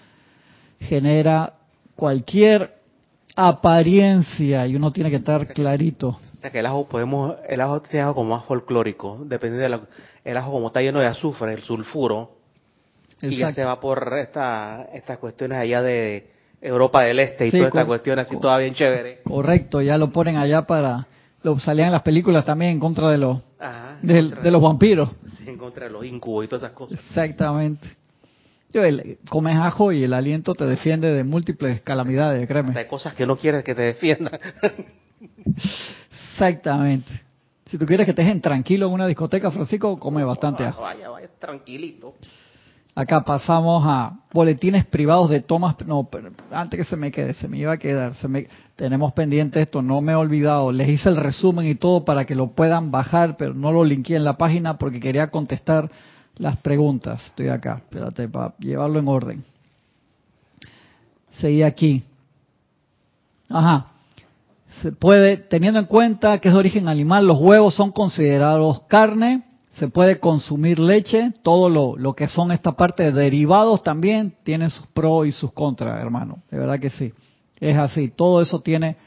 [0.80, 1.54] genera
[1.96, 2.76] cualquier
[3.36, 6.20] apariencia y uno tiene que estar clarito
[6.52, 9.82] que el ajo podemos, el ajo tiene algo como más folclórico, depende de
[10.24, 12.32] el ajo como está lleno de azufre, el sulfuro,
[13.22, 17.68] y ya se va por esta, estas cuestiones allá de Europa del Este y todas
[17.68, 19.22] estas cuestiones así toda bien chévere.
[19.24, 21.08] Correcto, ya lo ponen allá para,
[21.42, 23.42] lo salían en las películas también en contra de los,
[24.02, 25.10] de, los vampiros.
[25.38, 27.00] Sí, en contra de los incubos y todas esas cosas.
[27.00, 27.88] Exactamente.
[28.74, 32.78] El, comes ajo y el aliento te defiende de múltiples calamidades, créeme.
[32.78, 34.40] Hay cosas que no quieres que te defiendan.
[36.32, 37.12] Exactamente.
[37.66, 40.82] Si tú quieres que te dejen tranquilo en una discoteca, Francisco, come bastante ajo.
[40.82, 42.16] Vaya, vaya, tranquilito.
[42.96, 45.76] Acá pasamos a boletines privados de tomas.
[45.88, 48.14] No, pero antes que se me quede, se me iba a quedar.
[48.16, 50.72] Se me, tenemos pendiente esto, no me he olvidado.
[50.72, 54.16] Les hice el resumen y todo para que lo puedan bajar, pero no lo linké
[54.16, 55.90] en la página porque quería contestar
[56.38, 57.26] las preguntas.
[57.28, 59.44] Estoy acá, espérate, para llevarlo en orden.
[61.32, 62.04] Seguí aquí.
[63.50, 63.94] Ajá
[64.82, 69.44] se puede, teniendo en cuenta que es de origen animal, los huevos son considerados carne,
[69.72, 74.70] se puede consumir leche, todo lo, lo que son esta parte de derivados también tienen
[74.70, 76.44] sus pros y sus contras, hermano.
[76.52, 77.14] De verdad que sí.
[77.60, 78.10] Es así.
[78.10, 78.98] Todo eso tiene,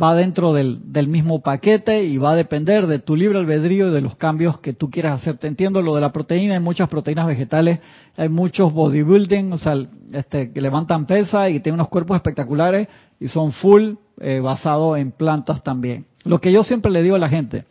[0.00, 3.92] va dentro del, del mismo paquete y va a depender de tu libre albedrío y
[3.92, 5.38] de los cambios que tú quieras hacer.
[5.38, 7.80] Te entiendo lo de la proteína, hay muchas proteínas vegetales,
[8.16, 9.74] hay muchos bodybuilding, o sea,
[10.12, 12.88] este, que levantan pesa y tienen unos cuerpos espectaculares
[13.18, 16.06] y son full eh, basado en plantas también.
[16.24, 17.64] Lo que yo siempre le digo a la gente,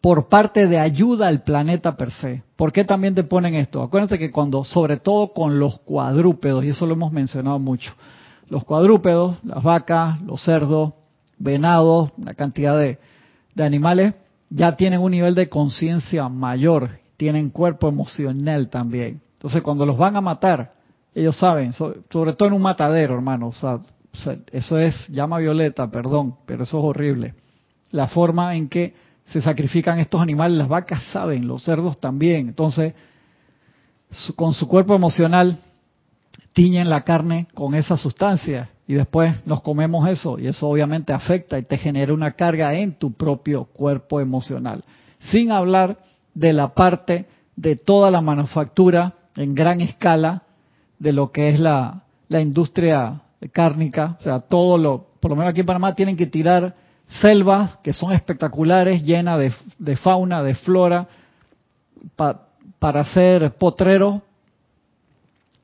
[0.00, 2.42] por parte de ayuda al planeta per se.
[2.56, 3.82] ¿Por qué también te ponen esto?
[3.82, 7.92] Acuérdense que cuando, sobre todo con los cuadrúpedos, y eso lo hemos mencionado mucho,
[8.48, 10.94] los cuadrúpedos, las vacas, los cerdos,
[11.40, 12.98] venados, la cantidad de,
[13.54, 14.14] de animales,
[14.48, 19.20] ya tienen un nivel de conciencia mayor, tienen cuerpo emocional también.
[19.34, 20.74] Entonces cuando los van a matar,
[21.14, 23.80] ellos saben, sobre todo en un matadero, hermano, o sea,
[24.52, 27.34] eso es llama violeta, perdón, pero eso es horrible.
[27.90, 28.94] La forma en que
[29.26, 32.48] se sacrifican estos animales, las vacas saben, los cerdos también.
[32.48, 32.94] Entonces,
[34.36, 35.58] con su cuerpo emocional,
[36.52, 38.70] tiñen la carne con esa sustancia.
[38.90, 42.94] Y después nos comemos eso y eso obviamente afecta y te genera una carga en
[42.94, 44.82] tu propio cuerpo emocional.
[45.30, 45.98] Sin hablar
[46.34, 50.42] de la parte de toda la manufactura en gran escala
[50.98, 53.20] de lo que es la, la industria
[53.52, 56.74] cárnica, o sea, todo lo, por lo menos aquí en Panamá tienen que tirar
[57.06, 61.06] selvas que son espectaculares, llenas de, fauna, de flora,
[62.16, 64.22] para hacer potrero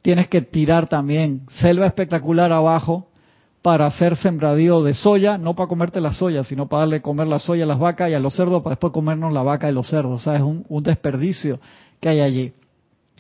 [0.01, 3.09] tienes que tirar también selva espectacular abajo
[3.67, 7.41] para hacer sembradío de soya, no para comerte la soya, sino para darle comer la
[7.41, 9.89] soya a las vacas y a los cerdos para después comernos la vaca y los
[9.89, 10.21] cerdos.
[10.21, 11.59] O sea, es un, un desperdicio
[11.99, 12.53] que hay allí.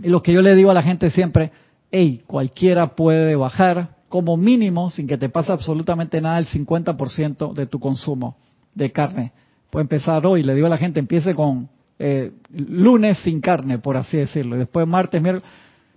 [0.00, 1.50] Y lo que yo le digo a la gente siempre,
[1.90, 7.66] hey, cualquiera puede bajar como mínimo, sin que te pase absolutamente nada, el 50% de
[7.66, 8.36] tu consumo
[8.72, 9.32] de carne.
[9.68, 11.68] Puede empezar hoy, le digo a la gente, empiece con
[11.98, 15.50] eh, lunes sin carne, por así decirlo, y después martes, miércoles,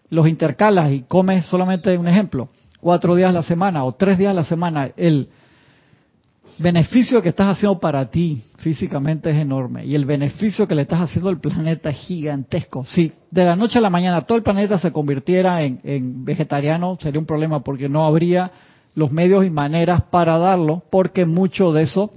[0.09, 2.49] los intercalas y comes solamente un ejemplo,
[2.81, 5.29] cuatro días a la semana o tres días a la semana, el
[6.59, 11.01] beneficio que estás haciendo para ti físicamente es enorme y el beneficio que le estás
[11.01, 12.83] haciendo al planeta es gigantesco.
[12.83, 17.19] Si de la noche a la mañana todo el planeta se convirtiera en, vegetariano, sería
[17.19, 18.51] un problema porque no habría
[18.95, 22.11] los medios y maneras para darlo, porque mucho de eso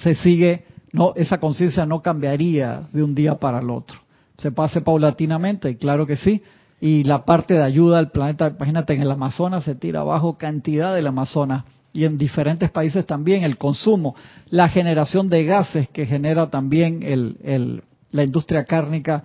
[0.00, 3.98] se sigue, no, esa conciencia no cambiaría de un día para el otro.
[4.38, 6.42] Se pase paulatinamente, y claro que sí,
[6.80, 10.94] y la parte de ayuda al planeta, imagínate, en el Amazonas se tira abajo cantidad
[10.94, 14.14] del Amazonas y en diferentes países también el consumo,
[14.50, 19.24] la generación de gases que genera también el, la industria cárnica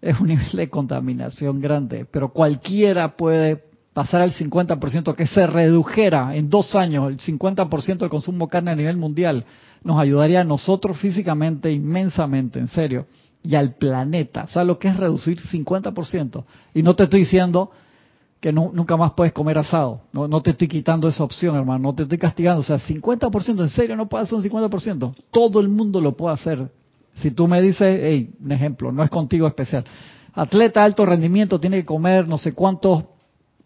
[0.00, 6.34] es un nivel de contaminación grande, pero cualquiera puede pasar al 50%, que se redujera
[6.34, 9.44] en dos años el 50% del consumo de carne a nivel mundial,
[9.82, 13.06] nos ayudaría a nosotros físicamente inmensamente, en serio
[13.44, 14.46] y al planeta.
[14.46, 16.44] ¿Sabes lo que es reducir 50%?
[16.72, 17.70] Y no te estoy diciendo
[18.40, 20.00] que nunca más puedes comer asado.
[20.12, 21.82] No, te estoy quitando esa opción, hermano.
[21.82, 22.60] No te estoy castigando.
[22.60, 25.14] O sea, 50%, en serio, no puedes hacer un 50%.
[25.30, 26.68] Todo el mundo lo puede hacer.
[27.20, 29.84] Si tú me dices, hey, un ejemplo, no es contigo especial.
[30.32, 33.04] Atleta alto rendimiento tiene que comer no sé cuántos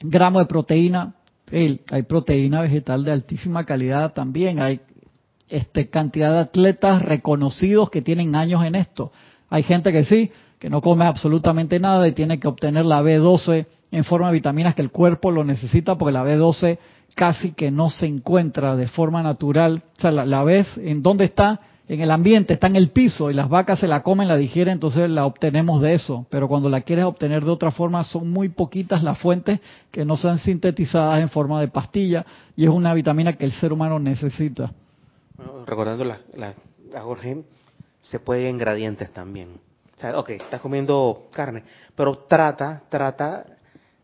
[0.01, 1.14] gramos de proteína.
[1.51, 4.61] Hay proteína vegetal de altísima calidad también.
[4.61, 4.81] Hay
[5.49, 9.12] este, cantidad de atletas reconocidos que tienen años en esto.
[9.51, 13.67] Hay gente que sí, que no come absolutamente nada y tiene que obtener la B12
[13.91, 16.79] en forma de vitaminas que el cuerpo lo necesita porque la B12
[17.15, 19.83] casi que no se encuentra de forma natural.
[19.97, 23.35] O sea, la, ves en dónde está, en el ambiente, está en el piso y
[23.35, 26.27] las vacas se la comen, la digieren, entonces la obtenemos de eso.
[26.31, 29.59] Pero cuando la quieres obtener de otra forma, son muy poquitas las fuentes
[29.91, 33.73] que no sean sintetizadas en forma de pastilla y es una vitamina que el ser
[33.73, 34.73] humano necesita.
[35.67, 36.55] recordando la, la,
[36.93, 37.43] la Jorge,
[38.01, 39.61] se puede en gradientes también.
[39.97, 41.65] O sea, ok, estás comiendo carne,
[41.97, 43.45] pero trata, trata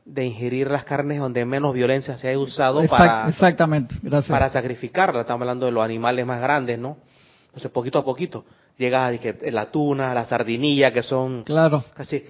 [0.04, 4.30] de ingerir las carnes donde menos violencia se haya usado para, exactamente, gracias.
[4.30, 5.20] para sacrificarla.
[5.20, 6.96] Estamos hablando de los animales más grandes, ¿no?
[7.46, 8.44] Entonces, poquito a poquito,
[8.76, 11.84] llegas a que la tuna, la sardinilla, que son claro.
[11.94, 12.24] casi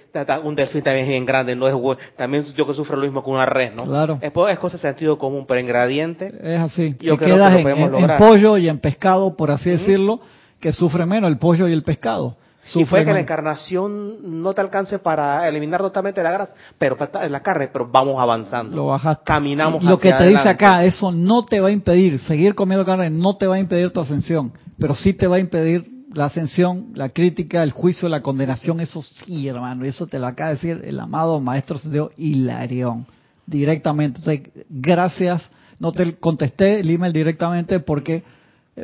[0.45, 3.35] un delfín también es bien grande, no es también yo que sufro lo mismo con
[3.35, 3.87] una red, ¿no?
[3.87, 4.19] Claro.
[4.21, 6.95] Es, es cosa de sentido común, pero en gradiente es así.
[7.01, 10.21] Yo que quedas en, pollo y en pescado, por así decirlo
[10.65, 12.39] que sufre menos el pollo y el pescado.
[12.75, 16.97] y fue que la encarnación no te alcance para eliminar totalmente la grasa, pero
[17.29, 18.75] la carne, pero vamos avanzando.
[18.75, 19.25] Lo bajaste.
[19.27, 23.11] Caminamos Lo que te dice acá, eso no te va a impedir, seguir comiendo carne
[23.11, 26.93] no te va a impedir tu ascensión, pero sí te va a impedir la ascensión,
[26.95, 30.81] la crítica, el juicio, la condenación, eso sí, hermano, eso te lo acaba de decir
[30.83, 33.07] el amado maestro Sendeo Hilarión,
[33.45, 34.19] directamente.
[34.71, 35.43] gracias,
[35.79, 38.25] no te contesté el email directamente porque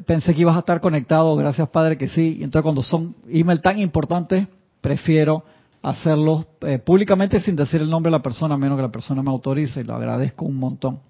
[0.06, 2.36] pensé que ibas a estar conectado, gracias Padre que sí.
[2.40, 4.46] Y entonces cuando son email tan importantes,
[4.80, 5.44] prefiero
[5.82, 9.22] hacerlos eh, públicamente sin decir el nombre de la persona, a menos que la persona
[9.22, 11.00] me autorice, y lo agradezco un montón.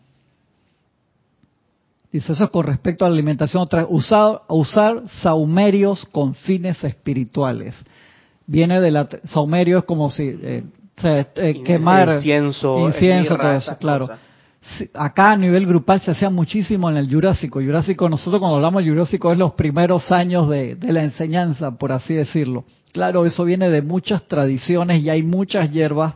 [2.12, 7.74] Dice eso con respecto a la alimentación, otra, usar, usar saumerios con fines espirituales.
[8.46, 10.64] Viene de la saumerio es como si eh,
[11.04, 14.08] eh, quemar incienso, incienso todo eso, claro
[14.94, 17.60] acá a nivel grupal se hacía muchísimo en el Jurásico.
[17.60, 22.14] Jurásico, nosotros cuando hablamos de Jurásico es los primeros años de, la enseñanza, por así
[22.14, 22.64] decirlo.
[22.92, 26.14] Claro, eso viene de muchas tradiciones y hay muchas hierbas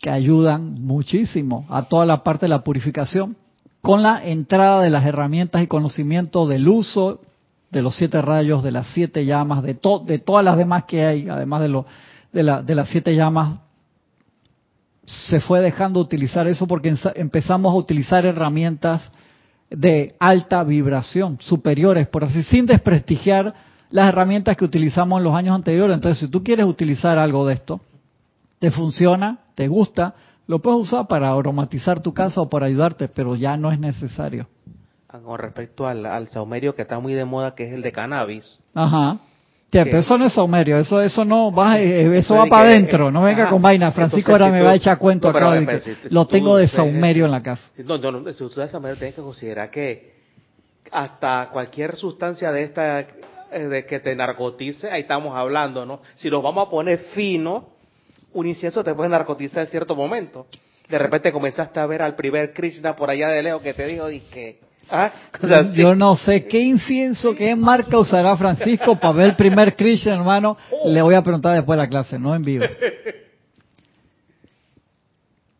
[0.00, 3.36] que ayudan muchísimo a toda la parte de la purificación
[3.80, 7.20] con la entrada de las herramientas y conocimiento del uso
[7.70, 11.28] de los siete rayos, de las siete llamas, de, de todas las demás que hay,
[11.28, 11.86] además de, lo,
[12.32, 13.60] de, la, de las siete llamas
[15.06, 19.10] se fue dejando utilizar eso porque empezamos a utilizar herramientas
[19.70, 23.54] de alta vibración, superiores, por así, sin desprestigiar
[23.90, 25.94] las herramientas que utilizamos en los años anteriores.
[25.94, 27.80] Entonces, si tú quieres utilizar algo de esto,
[28.58, 30.14] te funciona, te gusta,
[30.48, 34.46] Lo puedes usar para aromatizar tu casa o para ayudarte, pero ya no es necesario.
[35.08, 37.90] Ah, con respecto al, al saumerio que está muy de moda, que es el de
[37.90, 38.60] cannabis.
[38.72, 39.18] Ajá.
[39.70, 43.22] Pero eso no es saumerio, eso eso no va, eh, eso va para adentro, no
[43.22, 43.90] venga con vaina.
[43.92, 45.60] Francisco ahora me va a echar cuento acá
[46.08, 47.70] lo tengo de saumerio en la casa.
[47.78, 50.14] No, no, no, si usted de saumerio tienes que considerar que
[50.92, 56.00] hasta cualquier sustancia de esta eh, de que te narcotice, ahí estamos hablando, ¿no?
[56.16, 57.68] Si nos vamos a poner fino,
[58.32, 60.46] un incienso te puede narcotizar en cierto momento.
[60.88, 64.06] De repente comenzaste a ver al primer Krishna por allá de lejos que te dijo,
[64.90, 65.12] ¿Ah?
[65.74, 70.56] Yo no sé qué incienso, qué marca usará Francisco para ver el primer Krishna, hermano.
[70.86, 72.64] Le voy a preguntar después de la clase, no en vivo.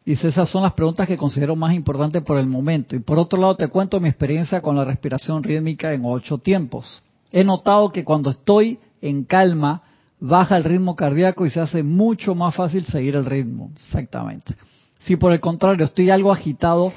[0.04, 2.94] Dice, esas son las preguntas que considero más importantes por el momento.
[2.94, 7.02] Y por otro lado, te cuento mi experiencia con la respiración rítmica en ocho tiempos.
[7.32, 9.82] He notado que cuando estoy en calma,
[10.20, 13.72] baja el ritmo cardíaco y se hace mucho más fácil seguir el ritmo.
[13.74, 14.54] Exactamente.
[15.00, 16.92] Si por el contrario estoy algo agitado,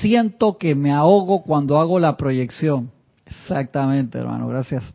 [0.00, 2.90] siento que me ahogo cuando hago la proyección.
[3.26, 4.92] Exactamente, hermano, gracias.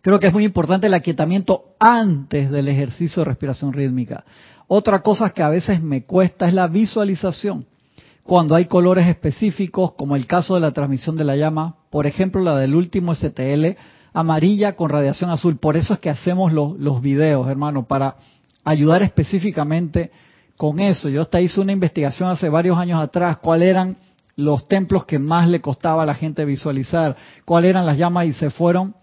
[0.00, 4.24] Creo que es muy importante el aquietamiento antes del ejercicio de respiración rítmica.
[4.66, 7.66] Otra cosa que a veces me cuesta es la visualización.
[8.24, 12.42] Cuando hay colores específicos, como el caso de la transmisión de la llama, por ejemplo
[12.42, 13.76] la del último STL,
[14.12, 15.56] amarilla con radiación azul.
[15.58, 18.16] Por eso es que hacemos los, los videos, hermano, para
[18.64, 20.10] ayudar específicamente
[20.56, 21.08] con eso.
[21.08, 23.96] Yo hasta hice una investigación hace varios años atrás, cuáles eran
[24.36, 28.32] los templos que más le costaba a la gente visualizar, cuáles eran las llamas y
[28.32, 28.94] se fueron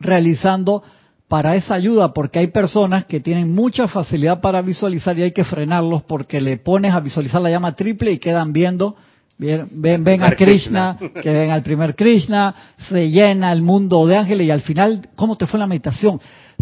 [0.00, 0.82] realizando
[1.28, 5.44] para esa ayuda, porque hay personas que tienen mucha facilidad para visualizar y hay que
[5.44, 8.96] frenarlos porque le pones a visualizar la llama triple y quedan viendo,
[9.38, 14.48] ven, ven, a Krishna, que ven al primer Krishna, se llena el mundo de ángeles
[14.48, 16.20] y al final, ¿cómo te fue la meditación?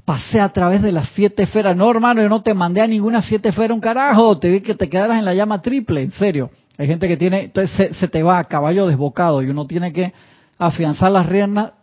[0.08, 1.76] Pasé a través de las siete esferas.
[1.76, 4.74] No, hermano, yo no te mandé a ninguna siete esferas un carajo, te vi que
[4.74, 6.50] te quedaras en la llama triple, en serio.
[6.78, 10.14] Hay gente que tiene, entonces se, te va a caballo desbocado y uno tiene que
[10.56, 11.74] afianzar las riendas,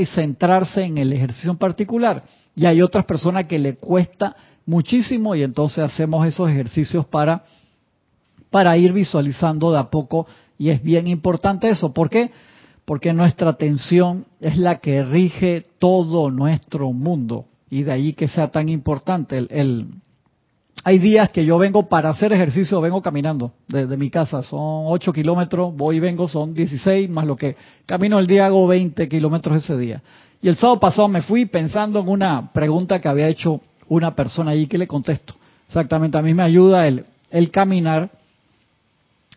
[0.00, 2.22] y centrarse en el ejercicio en particular.
[2.54, 7.42] Y hay otras personas que le cuesta muchísimo y entonces hacemos esos ejercicios para,
[8.48, 11.92] para ir visualizando de a poco y es bien importante eso.
[11.92, 12.30] ¿Por qué?
[12.84, 18.48] Porque nuestra atención es la que rige todo nuestro mundo y de ahí que sea
[18.48, 19.86] tan importante el,
[20.84, 25.10] hay días que yo vengo para hacer ejercicio, vengo caminando desde mi casa, son 8
[25.10, 27.56] kilómetros, voy y vengo, son 16, más lo que
[27.86, 30.02] camino el día hago 20 kilómetros ese día.
[30.42, 34.50] Y el sábado pasado me fui pensando en una pregunta que había hecho una persona
[34.50, 35.32] allí que le contesto.
[35.66, 38.10] Exactamente, a mí me ayuda el, el caminar,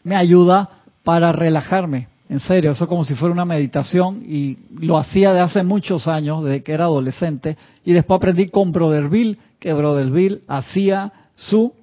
[0.03, 4.97] me ayuda para relajarme, en serio, eso es como si fuera una meditación y lo
[4.97, 9.73] hacía de hace muchos años, desde que era adolescente, y después aprendí con Broderville, que
[9.73, 11.73] Broderville hacía su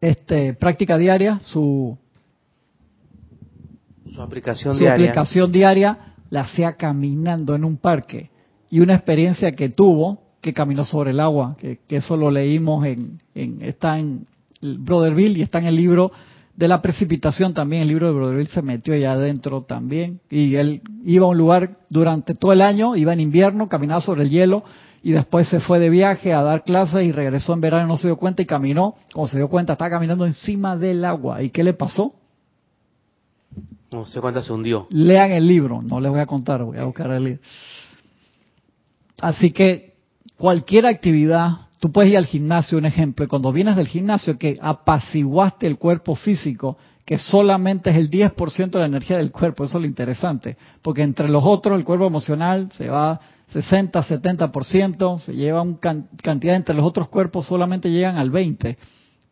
[0.00, 1.98] este, práctica diaria, su,
[4.14, 5.10] su aplicación su diaria.
[5.10, 5.98] aplicación diaria
[6.30, 8.30] la hacía caminando en un parque
[8.70, 13.18] y una experiencia que tuvo que caminó sobre el agua, que, eso lo leímos en,
[13.34, 14.26] en está en
[14.62, 16.12] Brotherville y está en el libro
[16.60, 20.82] de la precipitación también, el libro de Brotherville se metió allá adentro también y él
[21.06, 24.62] iba a un lugar durante todo el año, iba en invierno, caminaba sobre el hielo
[25.02, 28.08] y después se fue de viaje a dar clases y regresó en verano, no se
[28.08, 31.42] dio cuenta y caminó, como se dio cuenta, estaba caminando encima del agua.
[31.42, 32.14] ¿Y qué le pasó?
[33.90, 34.86] No se cuenta, se hundió.
[34.90, 37.40] Lean el libro, no les voy a contar, voy a buscar el libro.
[39.18, 39.94] Así que
[40.36, 44.58] cualquier actividad, tú puedes ir al gimnasio, un ejemplo, y cuando vienes del gimnasio que
[44.60, 49.78] apaciguaste el cuerpo físico, que solamente es el 10% de la energía del cuerpo, eso
[49.78, 53.18] es lo interesante, porque entre los otros el cuerpo emocional se va
[53.48, 55.78] 60, 70%, se lleva una
[56.22, 58.78] cantidad entre los otros cuerpos solamente llegan al 20,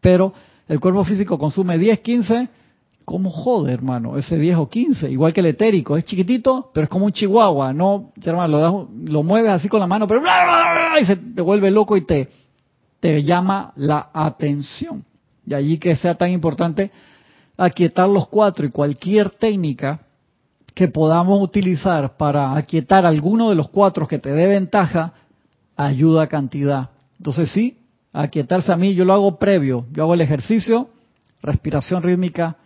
[0.00, 0.32] pero
[0.66, 2.48] el cuerpo físico consume 10, 15,
[3.08, 4.18] ¿cómo jode, hermano?
[4.18, 7.72] Ese 10 o 15, igual que el etérico, es chiquitito, pero es como un chihuahua,
[7.72, 10.20] no, hermano, lo, lo mueves así con la mano, pero
[11.00, 12.28] y se te vuelve loco y te,
[13.00, 15.06] te llama la atención.
[15.42, 16.90] De allí que sea tan importante
[17.56, 20.00] aquietar los cuatro y cualquier técnica
[20.74, 25.14] que podamos utilizar para aquietar alguno de los cuatro que te dé ventaja,
[25.78, 26.90] ayuda cantidad.
[27.16, 27.78] Entonces sí,
[28.12, 30.90] aquietarse a mí, yo lo hago previo, yo hago el ejercicio,
[31.40, 32.58] respiración rítmica,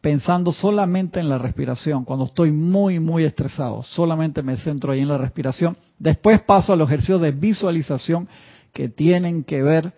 [0.00, 5.08] pensando solamente en la respiración, cuando estoy muy, muy estresado, solamente me centro ahí en
[5.08, 5.76] la respiración.
[5.98, 8.28] Después paso a los ejercicios de visualización
[8.72, 9.92] que tienen que ver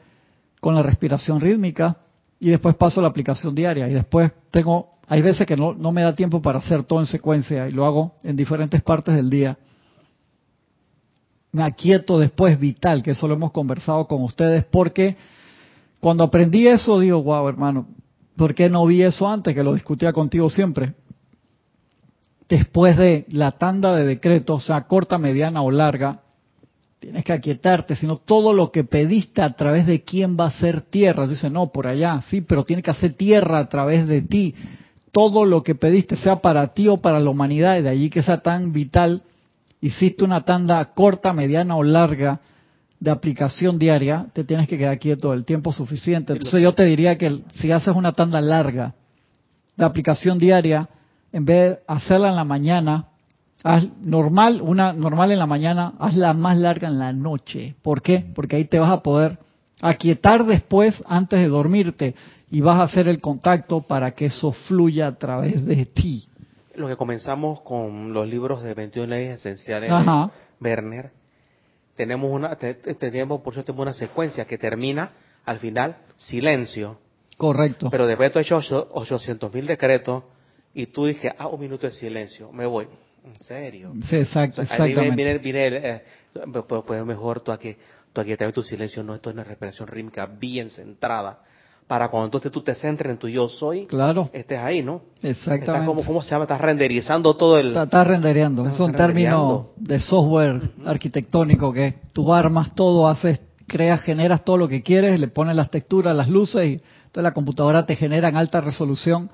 [0.60, 1.98] con la respiración rítmica
[2.38, 5.90] y después paso a la aplicación diaria y después tengo hay veces que no, no
[5.90, 9.28] me da tiempo para hacer todo en secuencia y lo hago en diferentes partes del
[9.28, 9.58] día.
[11.50, 15.16] Me aquieto después, vital, que eso lo hemos conversado con ustedes, porque
[15.98, 17.88] cuando aprendí eso, digo, wow, hermano,
[18.40, 19.54] ¿Por qué no vi eso antes?
[19.54, 20.94] Que lo discutía contigo siempre.
[22.48, 26.20] Después de la tanda de decretos, sea corta, mediana o larga,
[27.00, 30.80] tienes que aquietarte, sino todo lo que pediste a través de quién va a ser
[30.80, 31.26] tierra.
[31.26, 34.54] Dice, no, por allá, sí, pero tiene que hacer tierra a través de ti.
[35.12, 38.22] Todo lo que pediste, sea para ti o para la humanidad, y de allí que
[38.22, 39.22] sea tan vital,
[39.82, 42.40] hiciste una tanda corta, mediana o larga
[43.00, 46.34] de aplicación diaria, te tienes que quedar quieto el tiempo suficiente.
[46.34, 48.94] Entonces yo te diría que si haces una tanda larga
[49.74, 50.88] de aplicación diaria,
[51.32, 53.06] en vez de hacerla en la mañana,
[53.64, 57.74] haz normal, una normal en la mañana, hazla más larga en la noche.
[57.80, 58.24] ¿Por qué?
[58.34, 59.38] Porque ahí te vas a poder
[59.80, 62.14] aquietar después antes de dormirte
[62.50, 66.26] y vas a hacer el contacto para que eso fluya a través de ti.
[66.74, 70.28] Lo que comenzamos con los libros de 21 leyes esenciales de
[70.60, 71.12] Werner,
[72.00, 75.10] tenemos una, tenemos, por cierto, una secuencia que termina
[75.44, 76.98] al final silencio.
[77.36, 77.90] Correcto.
[77.90, 80.24] Pero después he hecho 800 mil decretos
[80.72, 82.88] y tú dije, ah, un minuto de silencio, me voy.
[83.22, 83.92] ¿En serio?
[84.04, 85.38] Sí, exacto, exactamente.
[85.40, 86.02] Viene, eh,
[86.50, 87.76] pues, pues, mejor tú aquí,
[88.14, 91.40] tú aquí te tu silencio, no, esto es una respiración rítmica bien centrada
[91.90, 94.30] para cuando entonces tú te centres en tu yo soy, claro.
[94.32, 95.00] estés ahí, ¿no?
[95.24, 95.88] Exactamente.
[95.88, 96.44] como, ¿Cómo se llama?
[96.44, 97.70] Estás renderizando todo el...
[97.70, 104.02] Estás está rendereando, es un término de software arquitectónico que tú armas todo, haces, creas,
[104.02, 107.84] generas todo lo que quieres, le pones las texturas, las luces y entonces la computadora
[107.86, 109.28] te genera en alta resolución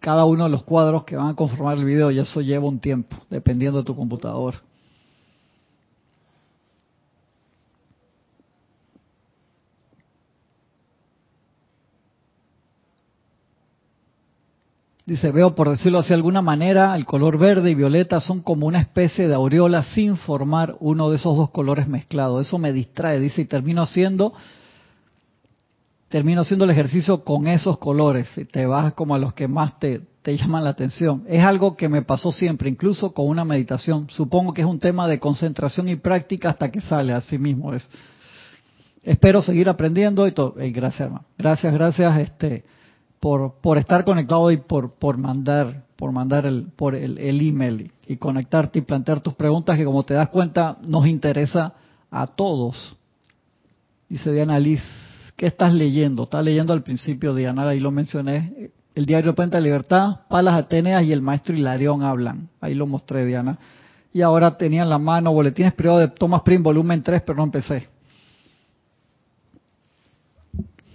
[0.00, 2.80] cada uno de los cuadros que van a conformar el video y eso lleva un
[2.80, 4.54] tiempo, dependiendo de tu computador.
[15.10, 18.68] Dice, veo por decirlo así de alguna manera, el color verde y violeta son como
[18.68, 22.46] una especie de aureola sin formar uno de esos dos colores mezclados.
[22.46, 24.32] Eso me distrae, dice, y termino haciendo,
[26.08, 28.28] termino haciendo el ejercicio con esos colores.
[28.38, 31.24] Y te vas como a los que más te, te llaman la atención.
[31.26, 34.06] Es algo que me pasó siempre, incluso con una meditación.
[34.10, 37.90] Supongo que es un tema de concentración y práctica hasta que sale, así mismo es.
[39.02, 40.54] Espero seguir aprendiendo y todo.
[40.56, 41.24] gracias, hermano.
[41.36, 42.16] Gracias, gracias.
[42.20, 42.62] Este,
[43.20, 47.92] por, por estar conectado y por, por mandar, por mandar el, por el, el email
[48.06, 51.74] y, conectarte y plantear tus preguntas que como te das cuenta nos interesa
[52.10, 52.96] a todos.
[54.08, 54.82] Dice Diana Liz,
[55.36, 56.24] ¿qué estás leyendo?
[56.24, 61.04] Estás leyendo al principio, Diana, ahí lo mencioné, el diario Puente de Libertad, Palas Ateneas
[61.04, 62.48] y el maestro Hilarión hablan.
[62.60, 63.58] Ahí lo mostré, Diana.
[64.12, 67.44] Y ahora tenía en la mano boletines privados de Thomas Prim, volumen 3, pero no
[67.44, 67.88] empecé.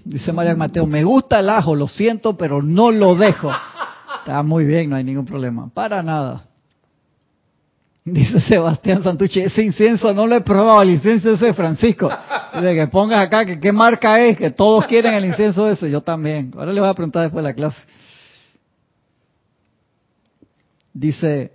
[0.06, 3.52] Dice María Mateo, me gusta el ajo, lo siento, pero no lo dejo.
[4.20, 5.68] Está muy bien, no hay ningún problema.
[5.74, 6.44] Para nada.
[8.04, 12.08] Dice Sebastián Santucci, ese incienso no lo he probado, el incienso ese Francisco.
[12.62, 16.02] De que pongas acá que qué marca es, que todos quieren el incienso ese, yo
[16.02, 16.52] también.
[16.56, 17.82] Ahora le voy a preguntar después de la clase.
[20.94, 21.52] Dice,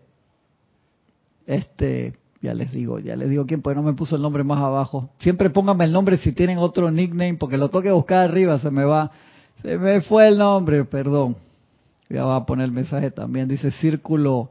[1.47, 4.61] este, ya les digo, ya les digo quién, pues no me puso el nombre más
[4.61, 5.11] abajo.
[5.19, 8.85] Siempre pónganme el nombre si tienen otro nickname, porque lo toque buscar arriba, se me
[8.85, 9.11] va.
[9.61, 11.37] Se me fue el nombre, perdón.
[12.09, 13.47] Ya va a poner el mensaje también.
[13.47, 14.49] Dice Círculo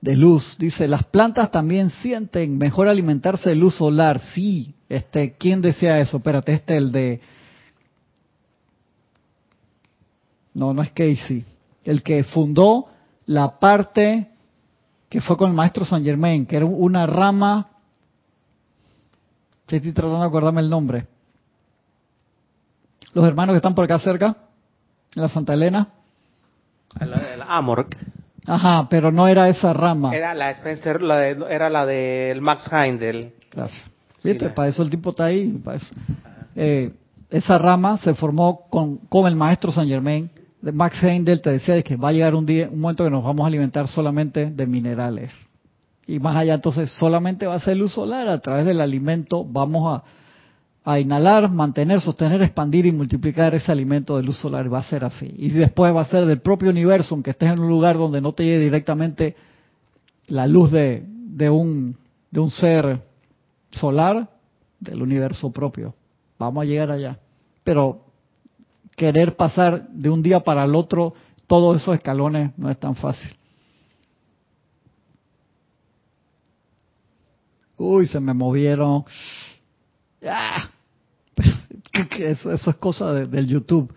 [0.00, 0.56] de Luz.
[0.58, 4.18] Dice, las plantas también sienten mejor alimentarse de luz solar.
[4.18, 6.16] Sí, este, ¿quién decía eso?
[6.16, 7.20] Espérate, este es el de...
[10.52, 11.44] No, no es Casey.
[11.84, 12.86] El que fundó
[13.26, 14.28] la parte
[15.08, 17.68] que fue con el maestro San Germain, que era una rama,
[19.68, 21.06] estoy tratando de acordarme el nombre,
[23.12, 24.36] los hermanos que están por acá cerca,
[25.14, 25.88] en la Santa Elena.
[27.00, 27.86] El, Amor.
[28.46, 30.14] Ajá, pero no era esa rama.
[30.14, 33.32] Era la Spencer, la de, era la del Max Heindel.
[33.52, 33.82] Gracias.
[34.22, 34.50] ¿Viste?
[34.50, 35.48] para eso el tipo está ahí.
[35.64, 35.94] Para eso.
[36.54, 36.92] Eh,
[37.30, 40.30] esa rama se formó con, con el maestro San Germain
[40.62, 43.44] Max Heindel te decía que va a llegar un día, un momento que nos vamos
[43.44, 45.30] a alimentar solamente de minerales.
[46.06, 48.28] Y más allá, entonces, solamente va a ser luz solar.
[48.28, 50.00] A través del alimento vamos
[50.84, 54.72] a, a inhalar, mantener, sostener, expandir y multiplicar ese alimento de luz solar.
[54.72, 55.34] Va a ser así.
[55.36, 58.32] Y después va a ser del propio universo, aunque estés en un lugar donde no
[58.32, 59.34] te llegue directamente
[60.28, 61.96] la luz de, de, un,
[62.30, 63.00] de un ser
[63.70, 64.28] solar,
[64.78, 65.94] del universo propio.
[66.38, 67.18] Vamos a llegar allá.
[67.64, 68.05] Pero
[68.96, 71.14] querer pasar de un día para el otro
[71.46, 73.36] todos esos escalones no es tan fácil.
[77.78, 79.04] Uy, se me movieron.
[80.26, 80.70] ¡Ah!
[82.18, 83.92] Eso, es cosa del YouTube.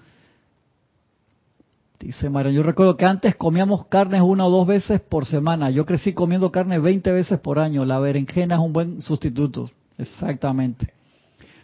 [1.99, 5.69] Dice Mario, yo recuerdo que antes comíamos carnes una o dos veces por semana.
[5.69, 7.83] Yo crecí comiendo carne 20 veces por año.
[7.83, 9.69] La berenjena es un buen sustituto.
[9.97, 10.93] Exactamente.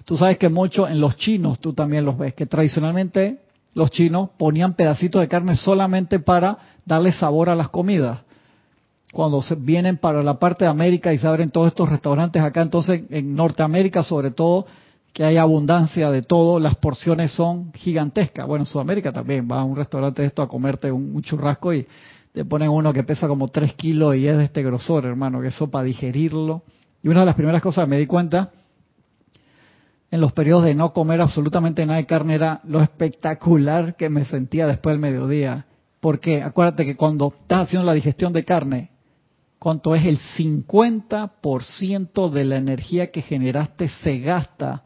[0.06, 3.39] Tú sabes que mucho en los chinos, tú también los ves, que tradicionalmente
[3.74, 8.20] los chinos ponían pedacitos de carne solamente para darle sabor a las comidas.
[9.12, 12.62] Cuando se vienen para la parte de América y se abren todos estos restaurantes acá,
[12.62, 14.68] entonces en Norteamérica sobre todo,
[15.12, 18.45] que hay abundancia de todo, las porciones son gigantescas.
[18.45, 21.88] Bueno, en Sudamérica también, vas a un restaurante de esto a comerte un, churrasco y
[22.34, 25.47] te ponen uno que pesa como 3 kilos y es de este grosor, hermano, que
[25.47, 26.64] eso para digerirlo.
[27.01, 28.51] Y una de las primeras cosas que me di cuenta
[30.12, 34.26] en los periodos de no comer absolutamente nada de carne era lo espectacular que me
[34.26, 35.66] sentía después del mediodía.
[35.99, 38.91] Porque acuérdate que cuando estás haciendo la digestión de carne,
[39.58, 44.84] cuánto es el 50% de la energía que generaste se gasta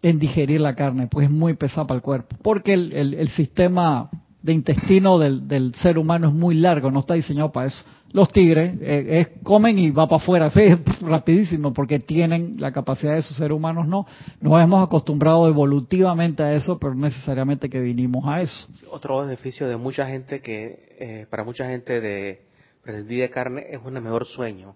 [0.00, 2.36] en digerir la carne, pues es muy pesada para el cuerpo.
[2.42, 4.10] Porque el, sistema
[4.42, 7.84] de intestino del, ser humano es muy largo, no está diseñado para eso.
[8.12, 10.60] Los tigres eh, comen y va para afuera, así,
[11.00, 14.06] rapidísimo, porque tienen la capacidad de esos seres humanos no.
[14.40, 18.68] Nos hemos acostumbrado evolutivamente a eso, pero necesariamente que vinimos a eso.
[18.90, 22.42] Otro beneficio de mucha gente que, eh, para mucha gente de
[22.82, 24.74] prescindir de carne, es un mejor sueño,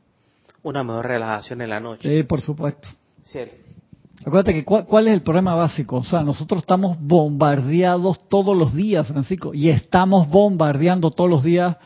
[0.62, 2.08] una mejor relajación en la noche.
[2.08, 2.88] Sí, por supuesto.
[3.24, 3.40] Sí.
[4.26, 5.98] Acuérdate que cuál, es el problema básico.
[5.98, 11.76] O sea, nosotros estamos bombardeados todos los días, Francisco, y estamos bombardeando todos los días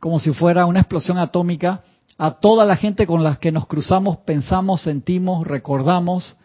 [0.00, 1.82] como si fuera una explosión atómica
[2.18, 6.36] a toda la gente con la que nos cruzamos, pensamos, sentimos, recordamos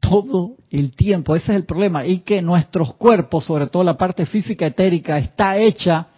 [0.00, 1.36] todo el tiempo.
[1.36, 2.04] Ese es el problema.
[2.04, 6.08] Y que nuestros cuerpos, sobre todo la parte física etérica, está hecha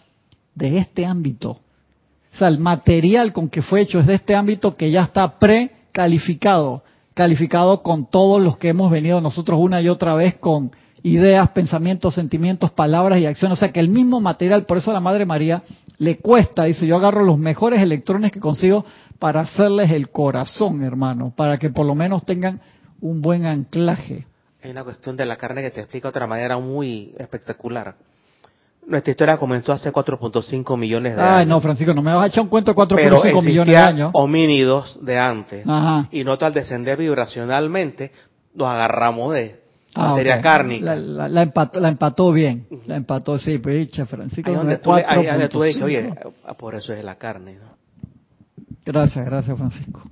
[0.55, 1.51] de este ámbito.
[2.33, 5.39] O sea, el material con que fue hecho es de este ámbito que ya está
[5.39, 6.83] precalificado
[7.15, 12.15] calificado con todos los que hemos venido nosotros una y otra vez con ideas, pensamientos,
[12.15, 13.59] sentimientos, palabras y acciones.
[13.59, 15.63] O sea que el mismo material, por eso a la Madre María
[15.99, 18.85] le cuesta, dice, yo agarro los mejores electrones que consigo
[19.19, 22.61] para hacerles el corazón, hermano, para que por lo menos tengan
[23.01, 24.27] un buen anclaje.
[24.63, 27.97] Hay una cuestión de la carne que se explica de otra manera muy espectacular.
[28.87, 31.35] Nuestra historia comenzó hace 4.5 millones de años.
[31.39, 34.11] Ay, no, Francisco, no me vas a echar un cuento de 4.5 millones de años.
[34.13, 35.65] homínidos de antes.
[36.11, 38.11] Y noto al descender vibracionalmente,
[38.55, 39.61] nos agarramos de
[39.95, 40.97] ah, materia cárnica.
[40.97, 41.43] La,
[41.89, 42.67] empató, bien.
[42.87, 44.51] La empató, sí, pues Francisco.
[44.51, 46.13] Ahí donde, tú, ahí donde tú dices, oye,
[46.45, 47.59] ah, por eso es la carne.
[48.85, 50.03] Gracias, gracias, Francisco.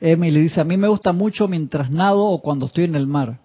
[0.00, 3.38] Emily dice, a mí me gusta mucho mientras nado o cuando estoy en el mar.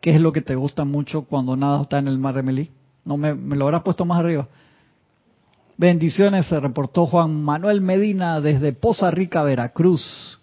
[0.00, 2.70] ¿Qué es lo que te gusta mucho cuando nada está en el mar, Emily?
[3.04, 4.48] No me, lo habrás puesto más arriba.
[5.76, 10.38] Bendiciones, se reportó Juan Manuel Medina desde Poza Rica, Veracruz.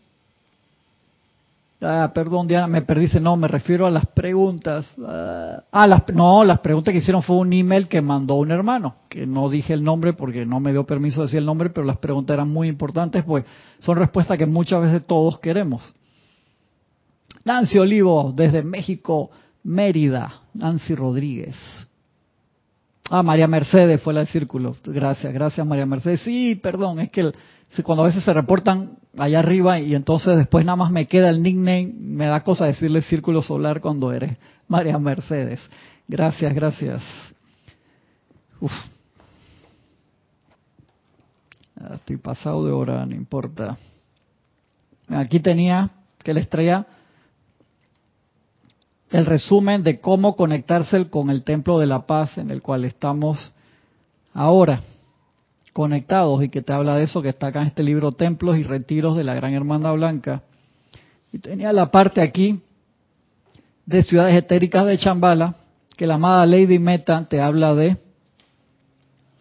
[1.84, 3.08] Ah, perdón, Diana, me perdí.
[3.20, 4.94] No, me refiero a las preguntas.
[5.04, 8.96] Ah, ah, las, no, las preguntas que hicieron fue un email que mandó un hermano,
[9.10, 11.88] que no dije el nombre porque no me dio permiso de decir el nombre, pero
[11.88, 13.46] las preguntas eran muy importantes, pues
[13.80, 15.82] son respuestas que muchas veces todos queremos.
[17.46, 19.32] Nancy Olivo, desde México,
[19.64, 20.34] Mérida.
[20.54, 21.56] Nancy Rodríguez.
[23.10, 24.76] Ah, María Mercedes fue la del círculo.
[24.86, 26.22] Gracias, gracias María Mercedes.
[26.22, 27.32] Sí, perdón, es que
[27.84, 31.42] cuando a veces se reportan allá arriba y entonces después nada más me queda el
[31.42, 34.38] nickname, me da cosa decirle círculo solar cuando eres
[34.68, 35.60] María Mercedes.
[36.08, 37.04] Gracias, gracias.
[38.60, 38.72] Uf.
[41.80, 43.78] Ah, estoy pasado de hora, no importa.
[45.08, 45.90] Aquí tenía
[46.24, 46.86] que la estrella
[49.12, 53.54] el resumen de cómo conectarse con el templo de la paz en el cual estamos
[54.34, 54.82] ahora
[55.74, 58.64] conectados y que te habla de eso que está acá en este libro Templos y
[58.64, 60.44] Retiros de la Gran Hermandad Blanca.
[61.34, 62.62] Y tenía la parte aquí
[63.86, 65.56] de ciudades etéricas de Chambala,
[65.98, 67.98] que la amada Lady Meta te habla de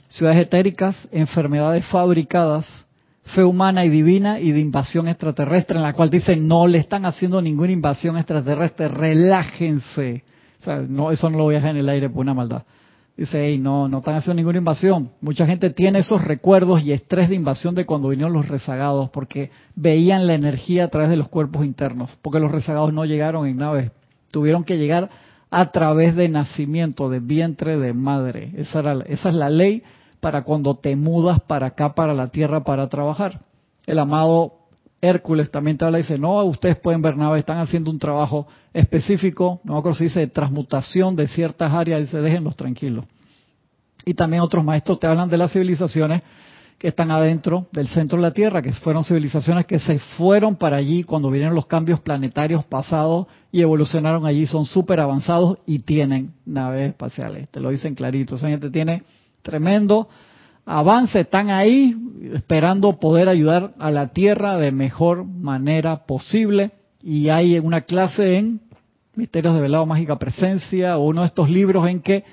[0.09, 2.67] ciudades etéricas, enfermedades fabricadas,
[3.25, 7.05] fe humana y divina y de invasión extraterrestre, en la cual dicen no le están
[7.05, 10.25] haciendo ninguna invasión extraterrestre, relájense.
[10.67, 12.63] O no, eso no lo voy a dejar en el aire por una maldad.
[13.17, 15.11] Dice, hey, no, no están haciendo ninguna invasión.
[15.21, 19.51] Mucha gente tiene esos recuerdos y estrés de invasión de cuando vinieron los rezagados, porque
[19.75, 23.59] veían la energía a través de los cuerpos internos, porque los rezagados no llegaron en
[23.59, 23.91] naves,
[24.31, 25.11] tuvieron que llegar
[25.51, 28.53] a través de nacimiento, de vientre de madre.
[28.57, 29.83] Esa, era, esa es la ley
[30.21, 33.41] para cuando te mudas para acá, para la tierra, para trabajar.
[33.87, 34.55] El amado
[35.01, 38.47] Hércules también te habla y dice, no, ustedes pueden ver naves, están haciendo un trabajo
[38.75, 43.07] específico, no me acuerdo si dice de transmutación de ciertas áreas, dice, déjenlos tranquilos.
[44.05, 46.23] Y también otros maestros te hablan de las civilizaciones
[46.79, 50.79] que están adentro del centro de la Tierra, que fueron civilizaciones que se fueron para
[50.79, 56.33] allí cuando vinieron los cambios planetarios pasados y evolucionaron allí, son súper avanzados y tienen
[56.47, 57.51] naves espaciales.
[57.51, 58.37] Te lo dicen clarito.
[58.37, 59.03] Esa gente tiene
[59.43, 60.09] tremendo
[60.67, 61.97] avance, están ahí
[62.35, 66.73] esperando poder ayudar a la Tierra de mejor manera posible
[67.03, 68.61] y hay una clase en
[69.15, 72.25] Misterios de Velado Mágica Presencia, o uno de estos libros en que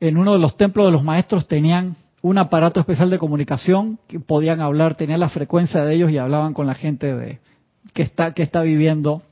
[0.00, 4.20] en uno de los templos de los maestros tenían un aparato especial de comunicación que
[4.20, 7.38] podían hablar, tenían la frecuencia de ellos y hablaban con la gente de,
[7.94, 9.22] que está que está viviendo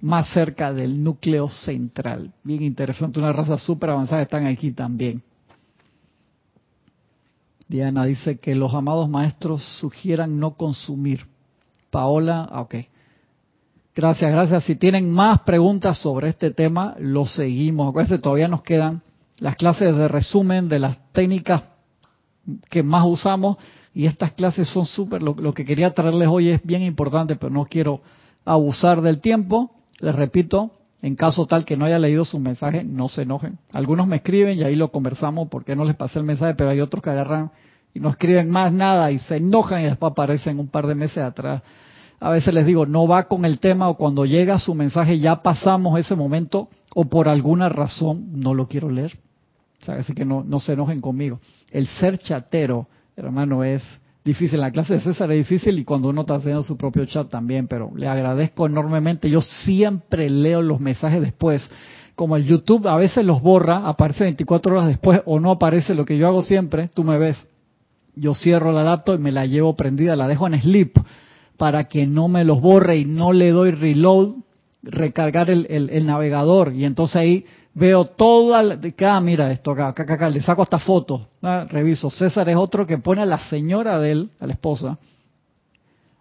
[0.00, 2.32] más cerca del núcleo central.
[2.44, 5.22] Bien interesante, una raza súper avanzada están aquí también.
[7.68, 11.26] Diana dice que los amados maestros sugieran no consumir.
[11.90, 12.74] Paola, ah, ok.
[13.94, 14.64] Gracias, gracias.
[14.64, 17.88] Si tienen más preguntas sobre este tema, lo seguimos.
[17.88, 19.02] Acuérdense, todavía nos quedan
[19.38, 21.62] las clases de resumen de las técnicas
[22.70, 23.56] que más usamos
[23.94, 27.50] y estas clases son súper, lo, lo, que quería traerles hoy es bien importante, pero
[27.50, 28.02] no quiero
[28.44, 29.70] abusar del tiempo.
[30.00, 30.70] Les repito,
[31.02, 33.58] en caso tal que no haya leído su mensaje, no se enojen.
[33.72, 36.80] Algunos me escriben y ahí lo conversamos porque no les pasé el mensaje, pero hay
[36.80, 37.50] otros que agarran
[37.94, 41.18] y no escriben más nada y se enojan y después aparecen un par de meses
[41.18, 41.62] atrás.
[42.18, 45.42] A veces les digo, no va con el tema o cuando llega su mensaje ya
[45.42, 49.18] pasamos ese momento o por alguna razón no lo quiero leer.
[49.82, 51.40] O sea, así que no, no se enojen conmigo.
[51.70, 53.82] El ser chatero, hermano, es
[54.26, 54.60] difícil.
[54.60, 57.66] La clase de César es difícil y cuando uno está haciendo su propio chat también,
[57.68, 59.30] pero le agradezco enormemente.
[59.30, 61.70] Yo siempre leo los mensajes después.
[62.14, 66.04] Como el YouTube a veces los borra, aparece 24 horas después o no aparece lo
[66.04, 67.48] que yo hago siempre, tú me ves.
[68.14, 70.98] Yo cierro la laptop y me la llevo prendida, la dejo en sleep
[71.56, 74.36] para que no me los borre y no le doy reload,
[74.82, 76.74] recargar el, el navegador.
[76.74, 77.44] Y entonces ahí
[77.76, 82.08] veo toda, acá, ah, mira esto acá, acá, acá, le saco esta foto, ah, reviso.
[82.08, 84.98] César es otro que pone a la señora de él, a la esposa,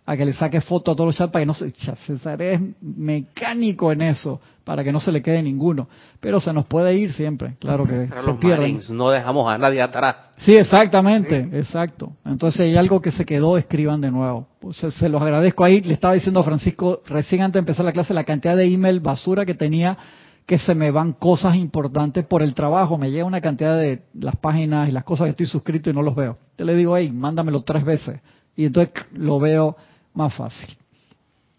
[0.06, 1.72] a que le saque foto a todos los chats para que no se...
[1.72, 5.88] César es mecánico en eso, para que no se le quede ninguno.
[6.20, 8.82] Pero se nos puede ir siempre, claro que se pierden.
[8.90, 10.30] no dejamos a nadie atrás.
[10.40, 12.12] Sí, exactamente, exacto.
[12.26, 14.46] Entonces hay algo que se quedó, escriban de nuevo.
[14.60, 15.80] Pues, se, los agradezco ahí.
[15.80, 19.00] Le estaba diciendo a Francisco, recién antes de empezar la clase, la cantidad de email
[19.00, 19.98] basura que tenía
[20.46, 22.98] que se me van cosas importantes por el trabajo.
[22.98, 26.02] Me llega una cantidad de las páginas y las cosas que estoy suscrito y no
[26.02, 26.38] los veo.
[26.56, 28.20] Te le digo, hey, mándamelo tres veces.
[28.56, 29.76] Y entonces lo veo
[30.14, 30.78] más fácil.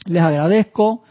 [0.05, 1.03] Les agradezco.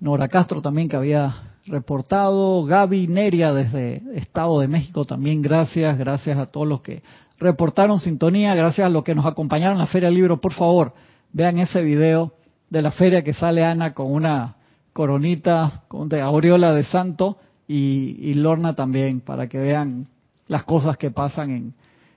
[0.00, 1.34] Nora Castro también que había
[1.66, 2.64] reportado.
[2.64, 5.40] Gaby Neria desde Estado de México también.
[5.40, 5.96] Gracias.
[5.98, 7.02] Gracias a todos los que
[7.38, 8.56] reportaron sintonía.
[8.56, 10.40] Gracias a los que nos acompañaron en la Feria del Libro.
[10.40, 10.94] Por favor,
[11.32, 12.32] vean ese video
[12.70, 14.56] de la feria que sale Ana con una
[14.92, 20.08] coronita de aureola de santo y, Lorna también, para que vean
[20.48, 21.74] las cosas que pasan en,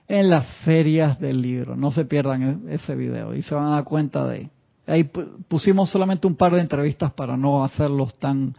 [0.08, 1.76] en las ferias del libro.
[1.76, 4.50] No se pierdan e, ese video y se van a dar cuenta de...
[4.86, 5.04] Ahí
[5.48, 8.54] pusimos solamente un par de entrevistas para no hacerlos tan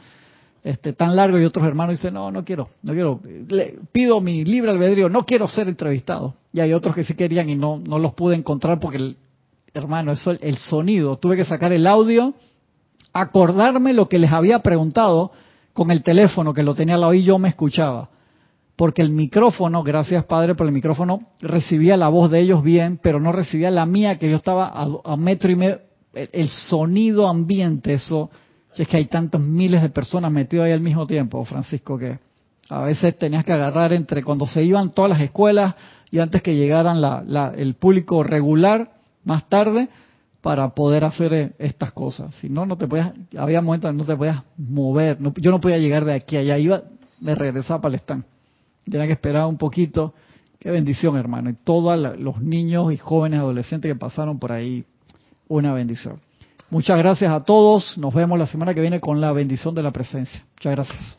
[0.66, 4.44] este, tan largos y otros hermanos dicen, no, no quiero, no quiero, Le, pido mi
[4.44, 6.34] libre albedrío, no quiero ser entrevistado.
[6.52, 9.18] Y hay otros que sí querían y no, no los pude encontrar porque, el,
[9.76, 12.34] hermano, eso, el sonido, tuve que sacar el audio
[13.16, 15.32] acordarme lo que les había preguntado
[15.72, 18.10] con el teléfono que lo tenía al lado y yo me escuchaba.
[18.76, 23.22] Porque el micrófono, gracias Padre por el micrófono, recibía la voz de ellos bien, pero
[23.22, 25.80] no recibía la mía, que yo estaba a, metro y medio.
[26.14, 28.30] El, sonido ambiente, eso,
[28.72, 32.20] si es que hay tantos miles de personas metidas ahí al mismo tiempo, Francisco, que
[32.70, 35.76] a veces tenías que agarrar entre cuando se iban todas las escuelas
[36.12, 36.98] y antes que llegaran
[37.58, 38.92] el público regular,
[39.24, 39.88] más tarde,
[40.46, 42.36] para poder hacer eh, estas cosas.
[42.36, 45.18] Si no, no te podías, había momentos en que no te podías mover.
[45.38, 46.84] yo no podía llegar de aquí a allá, iba,
[47.20, 48.26] me regresaba para el stand.
[48.88, 50.14] Tenía que esperar un poquito.
[50.60, 51.50] Qué bendición, hermano.
[51.50, 54.86] Y todos los niños y jóvenes adolescentes que pasaron por ahí,
[55.48, 56.20] una bendición.
[56.70, 57.98] Muchas gracias a todos.
[57.98, 60.46] Nos vemos la semana que viene con la bendición de la presencia.
[60.58, 61.18] Muchas gracias.